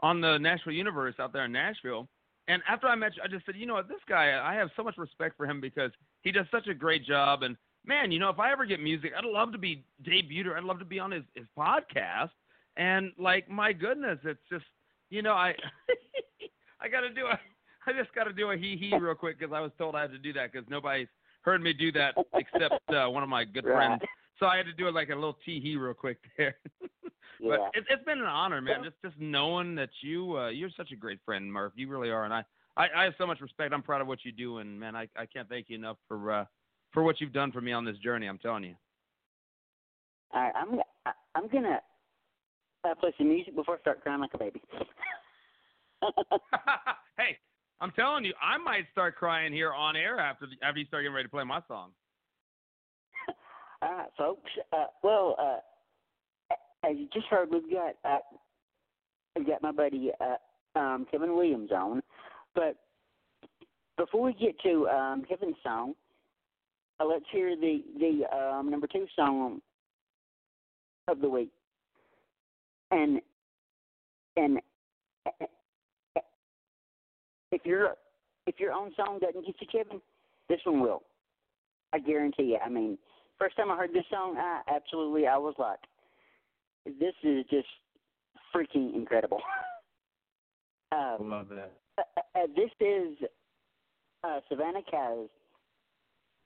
on 0.00 0.20
the 0.20 0.38
Nashville 0.38 0.72
Universe 0.72 1.14
out 1.18 1.32
there 1.32 1.44
in 1.44 1.52
Nashville. 1.52 2.08
And 2.48 2.62
after 2.68 2.86
I 2.86 2.94
met 2.94 3.16
you, 3.16 3.22
I 3.24 3.28
just 3.28 3.46
said, 3.46 3.56
you 3.56 3.66
know 3.66 3.74
what, 3.74 3.88
this 3.88 4.00
guy, 4.08 4.38
I 4.42 4.54
have 4.54 4.68
so 4.76 4.82
much 4.82 4.98
respect 4.98 5.36
for 5.36 5.46
him 5.46 5.60
because 5.60 5.90
he 6.22 6.30
does 6.30 6.46
such 6.50 6.66
a 6.66 6.74
great 6.74 7.04
job. 7.06 7.42
And 7.42 7.56
man, 7.86 8.12
you 8.12 8.18
know, 8.18 8.28
if 8.28 8.38
I 8.38 8.52
ever 8.52 8.66
get 8.66 8.80
music, 8.80 9.12
I'd 9.16 9.24
love 9.24 9.52
to 9.52 9.58
be 9.58 9.84
debuted 10.06 10.46
or 10.46 10.56
I'd 10.56 10.64
love 10.64 10.78
to 10.80 10.84
be 10.84 10.98
on 10.98 11.10
his, 11.10 11.22
his 11.34 11.46
podcast. 11.58 12.30
And 12.76 13.12
like, 13.18 13.48
my 13.48 13.72
goodness, 13.72 14.18
it's 14.24 14.40
just, 14.50 14.64
you 15.10 15.22
know, 15.22 15.32
I, 15.32 15.54
I 16.80 16.88
got 16.88 17.00
to 17.00 17.10
do 17.10 17.26
a, 17.26 17.38
I 17.86 17.92
just 17.92 18.14
got 18.14 18.24
to 18.24 18.32
do 18.32 18.50
a 18.50 18.56
hee 18.56 18.76
hee 18.76 18.96
real 19.00 19.14
quick 19.14 19.38
because 19.38 19.52
I 19.54 19.60
was 19.60 19.72
told 19.78 19.94
I 19.94 20.02
had 20.02 20.12
to 20.12 20.18
do 20.18 20.32
that 20.34 20.52
because 20.52 20.68
nobody's 20.68 21.08
heard 21.42 21.62
me 21.62 21.72
do 21.72 21.92
that 21.92 22.14
except 22.34 22.80
uh, 22.92 23.06
one 23.08 23.22
of 23.22 23.28
my 23.28 23.44
good 23.44 23.64
Right. 23.64 23.86
friends. 23.88 24.02
So 24.38 24.46
I 24.46 24.56
had 24.56 24.66
to 24.66 24.72
do 24.72 24.88
it 24.88 24.94
like 24.94 25.10
a 25.10 25.14
little 25.14 25.38
tee 25.44 25.60
hee 25.60 25.76
real 25.76 25.94
quick 25.94 26.18
there. 26.36 26.56
Yeah. 27.44 27.56
But 27.72 27.78
it, 27.78 27.84
it's 27.90 28.04
been 28.04 28.18
an 28.18 28.24
honor, 28.24 28.60
man. 28.60 28.82
Just 28.82 28.96
just 29.04 29.14
knowing 29.18 29.74
that 29.76 29.90
you 30.00 30.36
uh, 30.38 30.48
you're 30.48 30.70
such 30.76 30.90
a 30.92 30.96
great 30.96 31.20
friend, 31.24 31.52
Murph. 31.52 31.72
You 31.76 31.88
really 31.88 32.10
are, 32.10 32.24
and 32.24 32.32
I, 32.32 32.44
I 32.76 32.86
I 32.96 33.04
have 33.04 33.14
so 33.18 33.26
much 33.26 33.40
respect. 33.40 33.72
I'm 33.72 33.82
proud 33.82 34.00
of 34.00 34.06
what 34.06 34.24
you 34.24 34.32
do, 34.32 34.58
and 34.58 34.78
man, 34.78 34.96
I 34.96 35.08
I 35.16 35.26
can't 35.26 35.48
thank 35.48 35.66
you 35.68 35.76
enough 35.76 35.98
for 36.08 36.32
uh 36.32 36.44
for 36.92 37.02
what 37.02 37.20
you've 37.20 37.32
done 37.32 37.52
for 37.52 37.60
me 37.60 37.72
on 37.72 37.84
this 37.84 37.98
journey. 37.98 38.26
I'm 38.26 38.38
telling 38.38 38.64
you. 38.64 38.74
All 40.32 40.42
right, 40.42 40.52
I'm 40.56 40.80
I, 41.06 41.12
I'm 41.34 41.48
gonna 41.48 41.80
uh, 42.84 42.94
play 42.94 43.12
some 43.18 43.28
music 43.28 43.54
before 43.54 43.76
I 43.76 43.80
start 43.80 44.02
crying 44.02 44.20
like 44.20 44.34
a 44.34 44.38
baby. 44.38 44.62
hey, 47.18 47.38
I'm 47.80 47.90
telling 47.92 48.24
you, 48.24 48.34
I 48.42 48.58
might 48.58 48.84
start 48.92 49.16
crying 49.16 49.52
here 49.52 49.72
on 49.72 49.96
air 49.96 50.18
after 50.18 50.46
the, 50.46 50.66
after 50.66 50.80
you 50.80 50.86
start 50.86 51.02
getting 51.02 51.14
ready 51.14 51.26
to 51.26 51.30
play 51.30 51.44
my 51.44 51.60
song. 51.68 51.90
All 53.82 53.92
right, 53.92 54.08
folks. 54.16 54.50
Uh, 54.72 54.86
well, 55.02 55.36
uh, 55.40 55.58
as 56.88 56.96
you 56.96 57.08
just 57.12 57.26
heard, 57.26 57.50
we've 57.50 57.70
got 57.70 57.94
uh, 58.04 58.18
we've 59.36 59.46
got 59.46 59.62
my 59.62 59.72
buddy 59.72 60.10
uh, 60.20 60.78
um, 60.78 61.06
Kevin 61.10 61.36
Williams 61.36 61.70
on. 61.72 62.02
But 62.54 62.76
before 63.96 64.22
we 64.22 64.34
get 64.34 64.58
to 64.62 64.88
um, 64.88 65.24
Kevin's 65.28 65.56
song, 65.62 65.94
uh, 67.00 67.04
let's 67.04 67.24
hear 67.32 67.56
the 67.56 67.82
the 67.98 68.36
um, 68.36 68.70
number 68.70 68.86
two 68.86 69.06
song 69.16 69.60
of 71.08 71.20
the 71.20 71.28
week. 71.28 71.50
And 72.90 73.20
and 74.36 74.60
if 77.50 77.64
your 77.64 77.94
if 78.46 78.58
your 78.58 78.72
own 78.72 78.92
song 78.96 79.18
doesn't 79.20 79.46
get 79.46 79.54
you, 79.60 79.66
Kevin, 79.70 80.00
this 80.48 80.60
one 80.64 80.80
will. 80.80 81.02
I 81.92 81.98
guarantee 81.98 82.42
you. 82.42 82.58
I 82.64 82.68
mean, 82.68 82.98
first 83.38 83.56
time 83.56 83.70
I 83.70 83.76
heard 83.76 83.92
this 83.92 84.04
song, 84.10 84.36
I 84.36 84.62
absolutely 84.68 85.26
I 85.26 85.38
was 85.38 85.54
like, 85.58 85.78
this 86.86 87.14
is 87.22 87.44
just 87.50 87.68
freaking 88.54 88.94
incredible. 88.94 89.40
Um, 90.92 91.28
Love 91.28 91.48
that. 91.48 91.72
uh, 91.98 92.02
uh, 92.38 92.46
this 92.54 92.70
is 92.78 93.16
uh, 94.22 94.38
Savannah 94.48 94.82
Keyes 94.88 95.28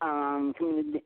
um, 0.01 0.55
coming 0.59 0.79
in, 0.79 1.01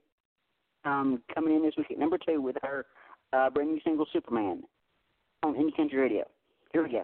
um, 0.84 1.22
coming 1.34 1.56
in 1.56 1.62
this 1.62 1.74
week 1.76 1.88
at 1.90 1.98
number 1.98 2.18
two 2.24 2.40
with 2.40 2.54
her 2.62 2.86
uh, 3.32 3.50
brand 3.50 3.72
new 3.72 3.80
single 3.82 4.06
Superman 4.12 4.62
on 5.42 5.54
Indie 5.54 5.76
Country 5.76 5.98
Radio. 5.98 6.24
Here 6.72 6.84
we 6.84 6.90
go. 6.90 7.02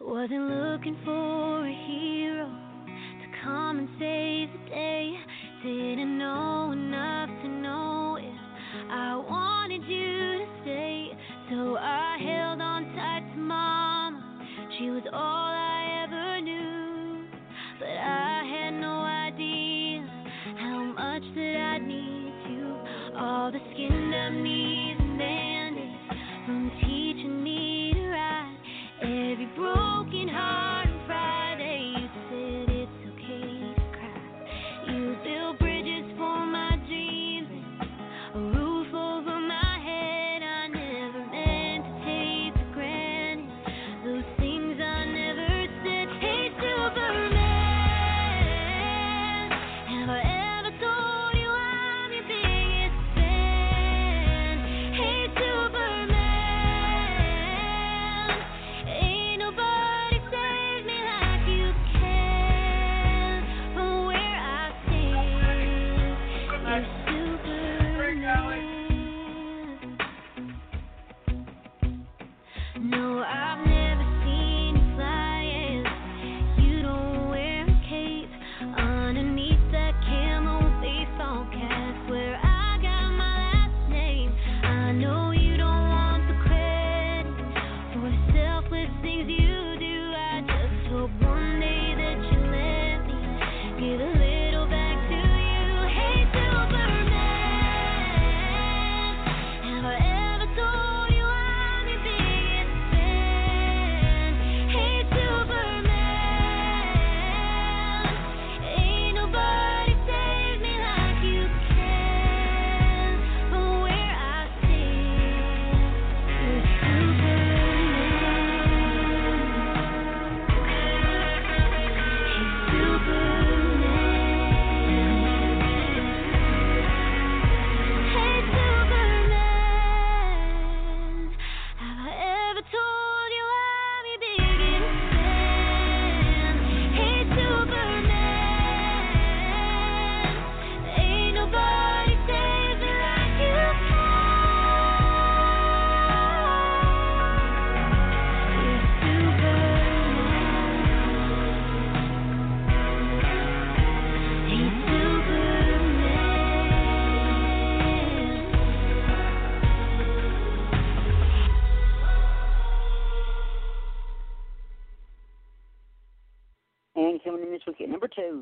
Wasn't 0.00 0.30
looking 0.30 0.98
for 1.06 1.66
a 1.66 1.86
hero 1.86 2.46
to 2.48 3.42
come 3.42 3.78
and 3.78 3.88
save 3.98 4.52
the 4.52 4.68
day. 4.68 5.14
Didn't 5.62 6.18
know 6.18 6.72
enough 6.72 7.17
all 15.12 15.37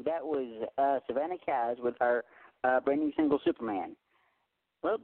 that 0.07 0.25
was 0.25 0.67
uh, 0.79 1.01
Savannah 1.07 1.37
Keyes 1.45 1.77
with 1.79 1.95
her 2.01 2.25
uh, 2.65 2.81
brand 2.81 3.01
new 3.01 3.13
single 3.17 3.41
Superman. 3.45 3.95
Well, 4.83 4.99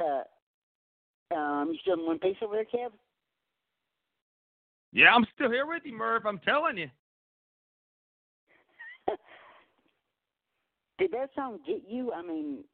uh, 0.00 0.22
um, 1.34 1.70
you 1.72 1.78
still 1.82 1.94
in 1.94 2.06
one 2.06 2.18
piece 2.18 2.36
over 2.42 2.54
there, 2.54 2.64
Kev? 2.64 2.90
Yeah, 4.92 5.14
I'm 5.14 5.26
still 5.34 5.50
here 5.50 5.66
with 5.66 5.82
you, 5.84 5.96
Murph. 5.96 6.24
I'm 6.26 6.38
telling 6.38 6.76
you. 6.78 6.88
did 10.98 11.12
that 11.12 11.30
song 11.36 11.58
get 11.66 11.82
you? 11.88 12.12
I 12.12 12.22
mean, 12.22 12.64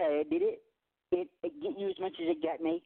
uh, 0.00 0.22
did 0.30 0.42
it, 0.42 0.62
it 1.10 1.28
it 1.42 1.52
get 1.60 1.78
you 1.78 1.88
as 1.88 1.98
much 1.98 2.12
as 2.20 2.28
it 2.28 2.42
got 2.42 2.60
me? 2.60 2.82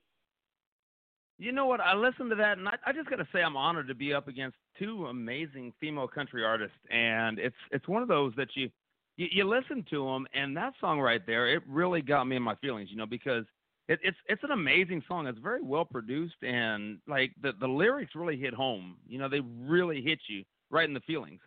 You 1.39 1.53
know 1.53 1.67
what? 1.67 1.81
I 1.81 1.95
listened 1.95 2.31
to 2.31 2.37
that, 2.37 2.59
and 2.59 2.69
I, 2.69 2.75
I 2.87 2.93
just 2.93 3.11
got 3.11 3.17
to 3.17 3.27
say, 3.33 3.43
I'm 3.43 3.57
honored 3.57 3.89
to 3.89 3.95
be 3.95 4.15
up 4.15 4.29
against 4.29 4.57
two 4.79 5.07
amazing 5.07 5.73
female 5.81 6.07
country 6.07 6.45
artists, 6.45 6.77
and 6.91 7.39
it's 7.39 7.57
it's 7.73 7.89
one 7.89 8.03
of 8.03 8.09
those 8.09 8.33
that 8.37 8.49
you 8.55 8.71
you, 9.17 9.27
you 9.31 9.49
listen 9.49 9.85
to 9.91 10.05
them, 10.05 10.27
and 10.33 10.57
that 10.57 10.75
song 10.81 11.01
right 11.01 11.25
there, 11.27 11.49
it 11.49 11.63
really 11.69 12.03
got 12.03 12.25
me 12.25 12.37
in 12.37 12.43
my 12.43 12.55
feelings, 12.57 12.89
you 12.91 12.97
know, 12.97 13.07
because 13.07 13.45
it, 13.89 13.99
it's 14.03 14.17
it's 14.29 14.43
an 14.45 14.53
amazing 14.53 15.03
song. 15.09 15.27
It's 15.27 15.39
very 15.39 15.61
well 15.61 15.85
produced, 15.85 16.43
and 16.43 16.99
like 17.09 17.33
the 17.43 17.53
the 17.61 17.67
lyrics 17.67 18.15
really 18.15 18.37
hit 18.37 18.55
home. 18.55 18.97
You 19.09 19.19
know, 19.19 19.29
they 19.29 19.41
really 19.41 20.03
hit 20.03 20.21
you 20.29 20.45
right 20.71 20.89
in 20.89 20.95
the 20.95 21.01
feelings. 21.01 21.41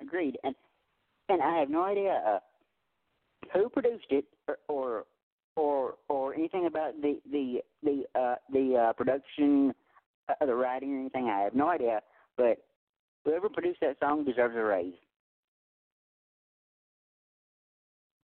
Agreed, 0.00 0.38
and 0.44 0.54
and 1.28 1.42
I 1.42 1.58
have 1.58 1.68
no 1.68 1.84
idea 1.84 2.22
uh, 2.26 2.38
who 3.52 3.68
produced 3.68 4.06
it 4.10 4.24
or, 4.48 4.58
or 4.68 5.04
or 5.56 5.94
or 6.08 6.34
anything 6.34 6.66
about 6.66 7.00
the 7.00 7.20
the 7.30 7.60
the 7.82 8.04
uh, 8.18 8.36
the 8.52 8.88
uh, 8.88 8.92
production, 8.92 9.74
uh, 10.28 10.46
the 10.46 10.54
writing, 10.54 10.94
or 10.94 11.00
anything. 11.00 11.28
I 11.28 11.40
have 11.40 11.54
no 11.54 11.68
idea, 11.68 12.00
but 12.36 12.58
whoever 13.24 13.48
produced 13.48 13.80
that 13.80 13.96
song 14.00 14.24
deserves 14.24 14.56
a 14.56 14.62
raise. 14.62 14.94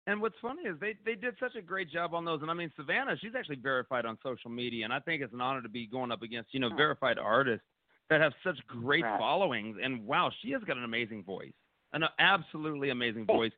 And 0.06 0.22
what's 0.22 0.36
funny 0.40 0.62
is 0.62 0.74
they 0.80 0.94
they 1.04 1.14
did 1.14 1.34
such 1.38 1.54
a 1.54 1.60
great 1.60 1.90
job 1.90 2.14
on 2.14 2.24
those. 2.24 2.40
And 2.40 2.50
I 2.50 2.54
mean, 2.54 2.72
Savannah, 2.76 3.16
she's 3.20 3.34
actually 3.36 3.56
verified 3.56 4.06
on 4.06 4.16
social 4.22 4.50
media, 4.50 4.84
and 4.84 4.92
I 4.92 5.00
think 5.00 5.22
it's 5.22 5.34
an 5.34 5.40
honor 5.42 5.60
to 5.60 5.68
be 5.68 5.86
going 5.86 6.10
up 6.10 6.22
against 6.22 6.54
you 6.54 6.60
know 6.60 6.74
verified 6.74 7.18
artists 7.18 7.66
that 8.08 8.22
have 8.22 8.32
such 8.42 8.56
great 8.66 9.04
right. 9.04 9.18
followings. 9.18 9.76
And 9.82 10.06
wow, 10.06 10.30
she 10.40 10.50
has 10.52 10.62
got 10.62 10.78
an 10.78 10.84
amazing 10.84 11.24
voice, 11.24 11.52
an 11.92 12.04
absolutely 12.18 12.88
amazing 12.88 13.26
voice. 13.26 13.52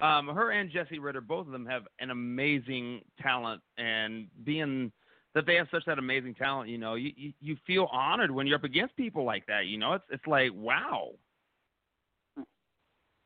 Um, 0.00 0.28
her 0.28 0.50
and 0.50 0.70
Jessie 0.70 0.98
Ritter, 0.98 1.20
both 1.20 1.46
of 1.46 1.52
them 1.52 1.66
have 1.66 1.82
an 2.00 2.10
amazing 2.10 3.00
talent, 3.20 3.62
and 3.78 4.26
being 4.44 4.92
that 5.34 5.46
they 5.46 5.54
have 5.54 5.68
such 5.70 5.84
that 5.86 5.98
amazing 5.98 6.34
talent, 6.34 6.68
you 6.68 6.78
know, 6.78 6.94
you, 6.94 7.12
you 7.16 7.32
you 7.40 7.56
feel 7.66 7.88
honored 7.92 8.30
when 8.30 8.46
you're 8.46 8.56
up 8.56 8.64
against 8.64 8.96
people 8.96 9.24
like 9.24 9.46
that. 9.46 9.66
You 9.66 9.78
know, 9.78 9.94
it's 9.94 10.04
it's 10.10 10.26
like 10.26 10.50
wow. 10.54 11.10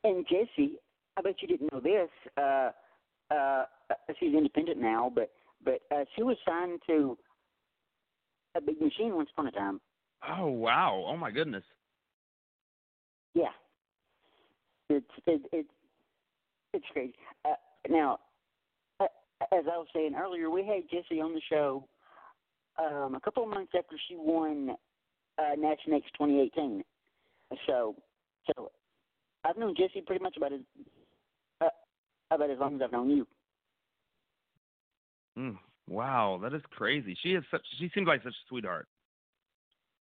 And 0.04 0.24
Jessie, 0.28 0.76
I 1.16 1.22
bet 1.22 1.36
you 1.42 1.48
didn't 1.48 1.72
know 1.72 1.80
this. 1.80 2.08
Uh, 2.36 2.70
uh, 3.34 3.64
she's 4.18 4.34
independent 4.34 4.80
now, 4.80 5.10
but 5.14 5.30
but 5.64 5.80
uh, 5.94 6.04
she 6.14 6.22
was 6.22 6.36
signed 6.48 6.80
to 6.88 7.18
a 8.56 8.60
big 8.60 8.80
machine 8.80 9.14
once 9.14 9.28
upon 9.32 9.48
a 9.48 9.52
time. 9.52 9.80
Oh 10.28 10.46
wow! 10.46 11.04
Oh 11.06 11.16
my 11.16 11.30
goodness. 11.30 11.64
Yeah. 13.34 13.52
It's 14.88 15.06
it, 15.26 15.42
it 15.52 15.66
it's 16.72 16.84
crazy. 16.92 17.14
Uh, 17.44 17.54
now, 17.88 18.18
uh, 19.00 19.06
as 19.52 19.64
I 19.66 19.76
was 19.76 19.86
saying 19.94 20.14
earlier, 20.14 20.50
we 20.50 20.64
had 20.64 20.82
Jessie 20.90 21.20
on 21.20 21.34
the 21.34 21.40
show 21.48 21.86
um, 22.78 23.14
a 23.14 23.20
couple 23.20 23.42
of 23.42 23.48
months 23.50 23.72
after 23.76 23.96
she 24.08 24.16
won 24.16 24.70
uh, 25.38 25.56
NashNext 25.56 26.04
2018. 26.18 26.82
So, 27.66 27.96
so 28.46 28.70
I've 29.44 29.56
known 29.56 29.74
Jessie 29.76 30.02
pretty 30.06 30.22
much 30.22 30.36
about 30.36 30.52
as 30.52 30.60
uh, 31.60 31.68
about 32.30 32.50
as 32.50 32.58
long 32.58 32.76
as 32.76 32.82
I've 32.82 32.92
known 32.92 33.10
you. 33.10 33.26
Mm, 35.38 35.56
wow, 35.88 36.38
that 36.42 36.54
is 36.54 36.62
crazy. 36.70 37.16
She 37.22 37.30
is 37.30 37.44
such. 37.50 37.62
She 37.78 37.90
seems 37.94 38.06
like 38.06 38.22
such 38.22 38.32
a 38.32 38.48
sweetheart. 38.48 38.86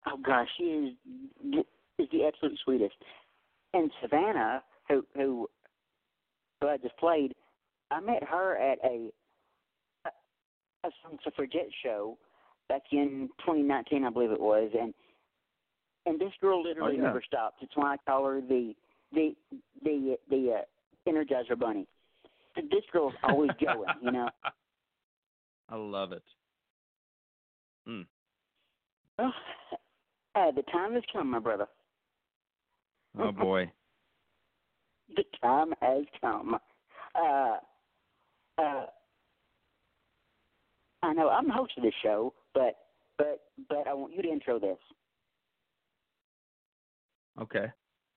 Oh 0.08 0.18
gosh, 0.24 0.48
she 0.58 0.64
is 0.64 1.64
is 2.00 2.08
the 2.12 2.26
absolute 2.26 2.60
sweetest. 2.64 2.96
And 3.74 3.90
Savannah, 4.02 4.64
who 4.90 5.06
who 5.16 5.48
who 6.64 6.70
I 6.70 6.78
just 6.78 6.98
played, 6.98 7.34
I 7.92 8.00
met 8.00 8.24
her 8.24 8.58
at 8.58 8.80
a 8.84 9.12
a, 10.06 10.88
a 10.88 10.92
suffragette 11.24 11.70
show 11.84 12.18
back 12.70 12.82
in 12.92 13.30
2019, 13.40 14.04
I 14.04 14.10
believe 14.10 14.32
it 14.32 14.40
was, 14.40 14.72
and 14.80 14.94
and 16.06 16.20
this 16.20 16.32
girl 16.42 16.64
literally 16.64 16.96
oh, 16.96 17.02
yeah. 17.02 17.08
never 17.08 17.22
stops. 17.26 17.58
It's 17.62 17.76
why 17.76 17.94
I 17.94 17.98
call 18.10 18.26
her 18.26 18.42
the 18.42 18.74
the 19.12 19.36
the 19.84 20.18
the 20.30 20.60
uh, 20.60 21.10
Energizer 21.10 21.60
Bunny. 21.60 21.86
This 22.56 22.84
girl's 22.92 23.14
always 23.24 23.52
going, 23.64 23.90
you 24.02 24.12
know. 24.12 24.30
I 25.70 25.76
love 25.76 26.12
it. 26.12 26.24
Mm. 27.88 28.06
Well, 29.18 29.34
uh, 30.36 30.52
the 30.52 30.64
time 30.72 30.94
has 30.94 31.04
come, 31.12 31.30
my 31.30 31.40
brother. 31.40 31.68
Oh 33.20 33.32
boy. 33.32 33.72
The 35.16 35.24
time 35.42 35.74
has 35.82 36.06
come. 36.22 36.56
Uh, 37.16 37.58
uh, 38.58 38.86
I 41.02 41.14
know 41.14 41.30
I'm 41.30 41.48
the 41.48 41.54
host 41.54 41.74
of 41.78 41.84
this 41.84 41.94
show, 42.02 42.34
but 42.54 42.76
but 43.18 43.42
but 43.70 43.88
I 43.88 43.94
want 43.94 44.14
you 44.14 44.22
to 44.22 44.30
intro 44.30 44.60
this. 44.60 44.78
Okay. 47.42 47.66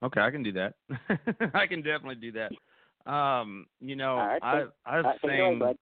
Okay, 0.02 0.20
I 0.20 0.30
can 0.30 0.42
do 0.42 0.52
that. 0.52 0.74
I 1.54 1.66
can 1.66 1.82
definitely 1.82 2.16
do 2.16 2.32
that. 2.32 3.10
Um, 3.10 3.66
you 3.80 3.96
know, 3.96 4.16
right, 4.16 4.42
I 4.42 4.64
I've 4.84 5.04
right, 5.04 5.18
sang 5.24 5.62
away, 5.62 5.74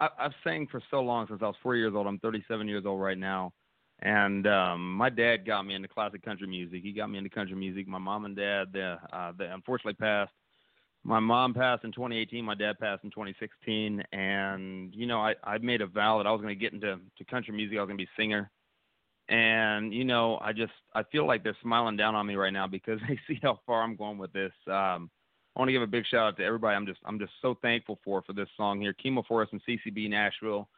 I 0.00 0.08
I've 0.18 0.32
sang 0.44 0.66
for 0.70 0.80
so 0.90 1.00
long 1.00 1.26
since 1.28 1.40
I 1.42 1.46
was 1.46 1.56
four 1.62 1.76
years 1.76 1.92
old. 1.94 2.06
I'm 2.06 2.18
37 2.20 2.68
years 2.68 2.84
old 2.86 3.00
right 3.00 3.18
now, 3.18 3.52
and 4.00 4.46
um, 4.46 4.94
my 4.94 5.08
dad 5.08 5.46
got 5.46 5.64
me 5.64 5.74
into 5.74 5.88
classic 5.88 6.22
country 6.22 6.46
music. 6.46 6.82
He 6.82 6.92
got 6.92 7.08
me 7.08 7.18
into 7.18 7.30
country 7.30 7.56
music. 7.56 7.88
My 7.88 7.98
mom 7.98 8.24
and 8.24 8.36
dad, 8.36 8.68
they, 8.72 8.96
uh, 9.12 9.32
they 9.38 9.46
unfortunately 9.46 9.94
passed. 9.94 10.32
My 11.02 11.20
mom 11.20 11.54
passed 11.54 11.84
in 11.84 11.92
2018. 11.92 12.44
My 12.44 12.54
dad 12.54 12.78
passed 12.78 13.04
in 13.04 13.10
2016. 13.10 14.02
And 14.12 14.94
you 14.94 15.06
know, 15.06 15.20
I 15.20 15.34
I 15.44 15.58
made 15.58 15.80
a 15.80 15.86
vow 15.86 16.18
that 16.18 16.26
I 16.26 16.32
was 16.32 16.40
going 16.40 16.54
to 16.54 16.60
get 16.60 16.72
into 16.72 16.98
to 17.16 17.24
country 17.24 17.54
music. 17.54 17.78
I 17.78 17.80
was 17.80 17.88
going 17.88 17.98
to 17.98 18.04
be 18.04 18.10
a 18.10 18.20
singer 18.20 18.50
and 19.28 19.92
you 19.92 20.04
know 20.04 20.38
i 20.40 20.52
just 20.52 20.72
i 20.94 21.02
feel 21.10 21.26
like 21.26 21.42
they're 21.42 21.56
smiling 21.62 21.96
down 21.96 22.14
on 22.14 22.26
me 22.26 22.36
right 22.36 22.52
now 22.52 22.66
because 22.66 23.00
they 23.08 23.18
see 23.26 23.38
how 23.42 23.58
far 23.66 23.82
i'm 23.82 23.96
going 23.96 24.18
with 24.18 24.32
this 24.32 24.52
um 24.68 25.10
i 25.54 25.60
want 25.60 25.68
to 25.68 25.72
give 25.72 25.82
a 25.82 25.86
big 25.86 26.04
shout 26.06 26.28
out 26.28 26.36
to 26.36 26.44
everybody 26.44 26.76
i'm 26.76 26.86
just 26.86 27.00
i'm 27.04 27.18
just 27.18 27.32
so 27.42 27.56
thankful 27.60 27.98
for 28.04 28.22
for 28.22 28.32
this 28.32 28.48
song 28.56 28.80
here 28.80 28.94
chemo 29.04 29.24
forest 29.26 29.52
and 29.52 29.62
ccb 29.68 30.08
nashville 30.08 30.68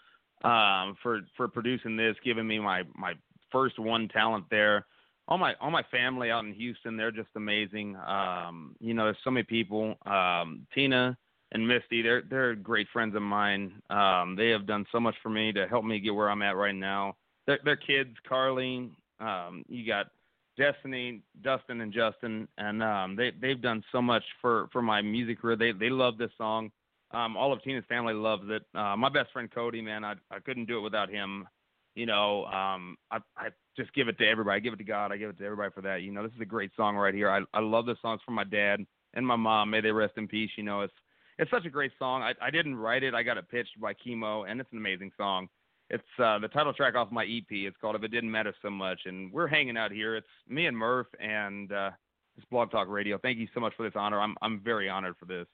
um 0.44 0.96
for 1.02 1.20
for 1.36 1.48
producing 1.48 1.96
this 1.96 2.16
giving 2.24 2.46
me 2.46 2.58
my 2.58 2.82
my 2.94 3.14
first 3.50 3.78
one 3.78 4.08
talent 4.08 4.44
there 4.50 4.86
all 5.26 5.38
my 5.38 5.54
all 5.60 5.70
my 5.70 5.82
family 5.90 6.30
out 6.30 6.44
in 6.44 6.52
houston 6.52 6.96
they're 6.96 7.10
just 7.10 7.28
amazing 7.36 7.96
um 8.06 8.76
you 8.80 8.94
know 8.94 9.04
there's 9.04 9.16
so 9.24 9.30
many 9.30 9.44
people 9.44 9.94
um 10.06 10.66
tina 10.74 11.16
and 11.52 11.66
misty 11.66 12.02
they're 12.02 12.22
they're 12.30 12.54
great 12.54 12.86
friends 12.92 13.16
of 13.16 13.22
mine 13.22 13.72
um 13.90 14.36
they 14.36 14.48
have 14.50 14.66
done 14.66 14.86
so 14.92 15.00
much 15.00 15.14
for 15.22 15.30
me 15.30 15.52
to 15.52 15.66
help 15.66 15.84
me 15.84 15.98
get 15.98 16.14
where 16.14 16.30
i'm 16.30 16.42
at 16.42 16.56
right 16.56 16.74
now 16.76 17.16
their, 17.48 17.58
their 17.64 17.76
kids, 17.76 18.10
Carlene. 18.30 18.90
Um, 19.20 19.64
you 19.68 19.84
got 19.84 20.08
Destiny, 20.56 21.22
Dustin, 21.42 21.80
and 21.80 21.92
Justin, 21.92 22.46
and 22.58 22.82
um, 22.82 23.16
they 23.16 23.32
they've 23.40 23.60
done 23.60 23.82
so 23.90 24.00
much 24.00 24.22
for 24.40 24.68
for 24.70 24.82
my 24.82 25.00
music 25.00 25.40
career. 25.40 25.56
They 25.56 25.72
they 25.72 25.88
love 25.88 26.18
this 26.18 26.30
song. 26.36 26.70
Um, 27.10 27.36
all 27.36 27.52
of 27.52 27.62
Tina's 27.62 27.84
family 27.88 28.14
loves 28.14 28.44
it. 28.48 28.62
Uh, 28.74 28.96
my 28.96 29.08
best 29.08 29.32
friend 29.32 29.50
Cody, 29.50 29.80
man, 29.80 30.04
I 30.04 30.14
I 30.30 30.40
couldn't 30.40 30.66
do 30.66 30.78
it 30.78 30.82
without 30.82 31.08
him. 31.08 31.46
You 31.94 32.06
know, 32.06 32.44
um, 32.46 32.96
I 33.10 33.18
I 33.36 33.48
just 33.76 33.92
give 33.94 34.08
it 34.08 34.18
to 34.18 34.26
everybody. 34.28 34.56
I 34.56 34.60
give 34.60 34.74
it 34.74 34.78
to 34.78 34.84
God. 34.84 35.12
I 35.12 35.16
give 35.16 35.30
it 35.30 35.38
to 35.38 35.44
everybody 35.44 35.72
for 35.74 35.82
that. 35.82 36.02
You 36.02 36.12
know, 36.12 36.22
this 36.22 36.32
is 36.34 36.40
a 36.40 36.46
great 36.46 36.70
song 36.76 36.96
right 36.96 37.14
here. 37.14 37.30
I 37.30 37.42
I 37.54 37.60
love 37.60 37.86
this 37.86 37.98
song. 38.02 38.14
It's 38.14 38.24
from 38.24 38.34
my 38.34 38.44
dad 38.44 38.84
and 39.14 39.26
my 39.26 39.36
mom. 39.36 39.70
May 39.70 39.80
they 39.80 39.90
rest 39.90 40.14
in 40.16 40.28
peace. 40.28 40.50
You 40.56 40.64
know, 40.64 40.82
it's 40.82 40.94
it's 41.38 41.50
such 41.50 41.64
a 41.64 41.70
great 41.70 41.92
song. 41.98 42.22
I 42.22 42.34
I 42.40 42.50
didn't 42.50 42.76
write 42.76 43.02
it. 43.02 43.14
I 43.14 43.22
got 43.22 43.38
it 43.38 43.48
pitched 43.48 43.80
by 43.80 43.94
Chemo, 43.94 44.50
and 44.50 44.60
it's 44.60 44.72
an 44.72 44.78
amazing 44.78 45.12
song 45.16 45.48
it's 45.90 46.04
uh, 46.22 46.38
the 46.38 46.48
title 46.48 46.72
track 46.72 46.94
off 46.94 47.10
my 47.10 47.24
EP. 47.24 47.46
It's 47.50 47.76
called 47.80 47.96
"If 47.96 48.02
It 48.02 48.10
Didn't 48.10 48.30
Matter 48.30 48.54
So 48.62 48.70
Much," 48.70 49.00
and 49.06 49.32
we're 49.32 49.46
hanging 49.46 49.76
out 49.76 49.90
here. 49.90 50.16
It's 50.16 50.26
me 50.46 50.66
and 50.66 50.76
Murph 50.76 51.06
and 51.20 51.72
uh, 51.72 51.90
this 52.36 52.44
Blog 52.50 52.70
Talk 52.70 52.88
Radio. 52.88 53.18
Thank 53.18 53.38
you 53.38 53.48
so 53.54 53.60
much 53.60 53.72
for 53.76 53.84
this 53.84 53.94
honor. 53.96 54.20
I'm 54.20 54.36
I'm 54.42 54.60
very 54.60 54.88
honored 54.88 55.16
for 55.18 55.24
this. 55.24 55.46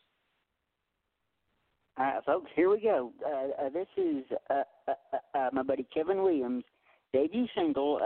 All 1.97 2.05
right, 2.05 2.25
folks, 2.25 2.51
here 2.57 2.71
we 2.71 2.81
go. 2.81 3.13
Uh, 3.25 3.67
uh, 3.67 3.69
this 3.71 3.87
is 3.97 4.25
uh, 4.51 4.63
uh, 4.89 4.93
uh, 5.13 5.39
uh 5.39 5.51
my 5.53 5.63
buddy 5.63 5.87
Kevin 5.95 6.25
Williams' 6.25 6.65
debut 7.13 7.47
single, 7.57 8.01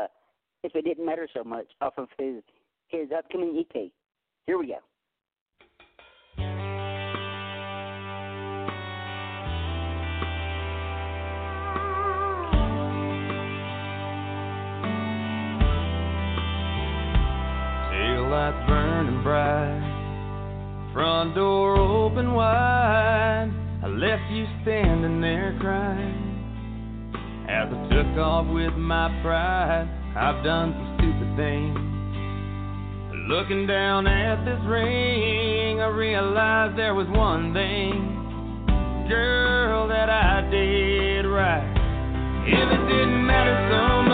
If 0.62 0.74
It 0.74 0.84
Didn't 0.84 1.06
Matter 1.06 1.26
So 1.34 1.42
Much, 1.42 1.68
off 1.80 1.94
of 1.96 2.08
his, 2.18 2.42
his 2.88 3.08
upcoming 3.16 3.58
EP. 3.58 3.90
Here 4.46 4.58
we 4.58 4.66
go. 4.66 4.74
Taillights 17.90 18.66
burning 18.66 19.22
bright, 19.22 20.90
front 20.92 21.34
door 21.34 21.78
open 21.78 22.34
wide 22.34 23.57
left 23.98 24.30
you 24.30 24.46
standing 24.62 25.20
there 25.20 25.58
crying. 25.60 26.36
As 27.48 27.66
I 27.66 27.88
took 27.90 28.16
off 28.16 28.46
with 28.46 28.74
my 28.74 29.08
pride, 29.22 29.88
I've 30.16 30.44
done 30.44 30.72
some 30.72 30.94
stupid 30.98 31.36
things. 31.36 31.74
Looking 33.28 33.66
down 33.66 34.06
at 34.06 34.44
this 34.44 34.60
ring, 34.66 35.80
I 35.80 35.88
realized 35.88 36.78
there 36.78 36.94
was 36.94 37.08
one 37.08 37.52
thing, 37.52 38.66
girl, 39.08 39.88
that 39.88 40.08
I 40.08 40.48
did 40.48 41.26
right. 41.26 41.66
If 42.46 42.70
it 42.70 42.86
didn't 42.86 43.26
matter 43.26 43.68
so 43.68 44.02
much, 44.02 44.07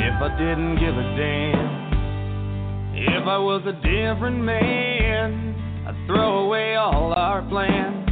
If 0.00 0.22
I 0.22 0.30
didn't 0.38 0.76
give 0.78 0.94
a 0.94 1.06
damn. 1.18 1.78
If 2.94 3.26
I 3.26 3.38
was 3.38 3.62
a 3.66 3.72
different 3.82 4.42
man, 4.42 5.54
I'd 5.86 6.06
throw 6.06 6.46
away 6.46 6.76
all 6.76 7.12
our 7.12 7.42
plans 7.48 8.06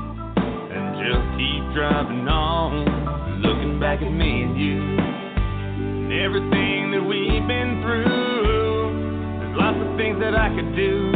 and 0.00 0.86
just 1.04 1.24
keep 1.36 1.64
driving 1.76 2.28
on, 2.28 3.40
looking 3.40 3.78
back 3.78 4.00
at 4.00 4.10
me 4.10 4.42
and 4.42 4.56
you 4.56 4.80
and 4.80 6.12
everything 6.12 6.92
that 6.92 7.04
we've 7.04 7.46
been 7.48 7.80
through. 7.84 9.40
There's 9.40 9.56
lots 9.56 9.80
of 9.84 9.96
things 9.96 10.20
that 10.20 10.34
I 10.36 10.48
could 10.52 10.76
do. 10.76 11.12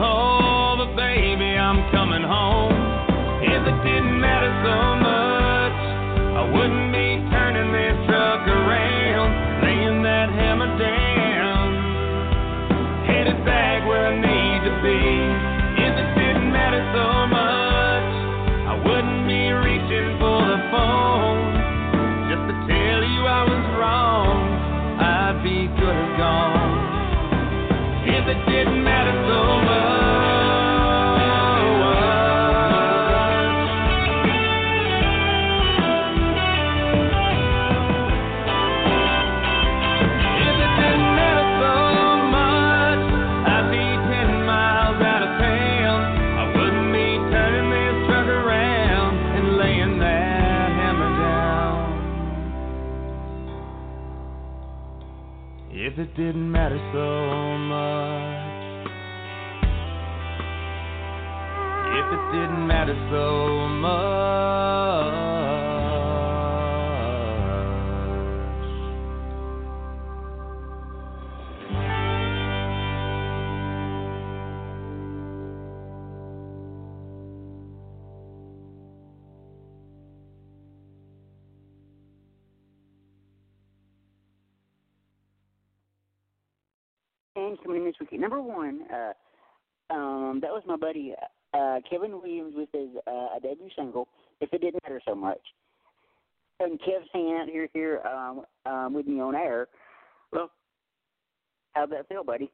Oh, 0.00 0.76
but 0.76 0.96
baby, 0.96 1.56
I'm 1.56 1.90
coming 1.92 2.24
home. 2.24 2.76
If 3.44 3.62
it 3.64 3.78
didn't 3.84 4.20
matter 4.20 4.52
so 4.60 4.76
much, 5.00 5.76
I 6.36 6.42
wouldn't 6.52 6.92
be 6.92 7.03
And 87.54 87.62
coming 87.62 87.82
in 87.82 87.86
this 87.86 87.94
weekend. 88.00 88.20
number 88.20 88.42
one, 88.42 88.80
uh, 88.92 89.12
um, 89.94 90.40
that 90.42 90.50
was 90.50 90.62
my 90.66 90.76
buddy 90.76 91.14
uh, 91.52 91.78
Kevin 91.88 92.12
Williams 92.12 92.54
with 92.56 92.68
his 92.72 92.88
uh, 93.06 93.38
debut 93.40 93.68
single, 93.76 94.08
"If 94.40 94.52
It 94.52 94.60
Didn't 94.60 94.82
Matter 94.82 95.00
So 95.06 95.14
Much." 95.14 95.40
And 96.58 96.80
Kev's 96.80 97.08
hanging 97.12 97.34
out 97.34 97.48
here 97.48 97.68
here 97.72 98.00
um, 98.02 98.44
um, 98.66 98.94
with 98.94 99.06
me 99.06 99.20
on 99.20 99.36
air. 99.36 99.68
Well, 100.32 100.50
how'd 101.74 101.90
that 101.90 102.08
feel, 102.08 102.24
buddy? 102.24 102.50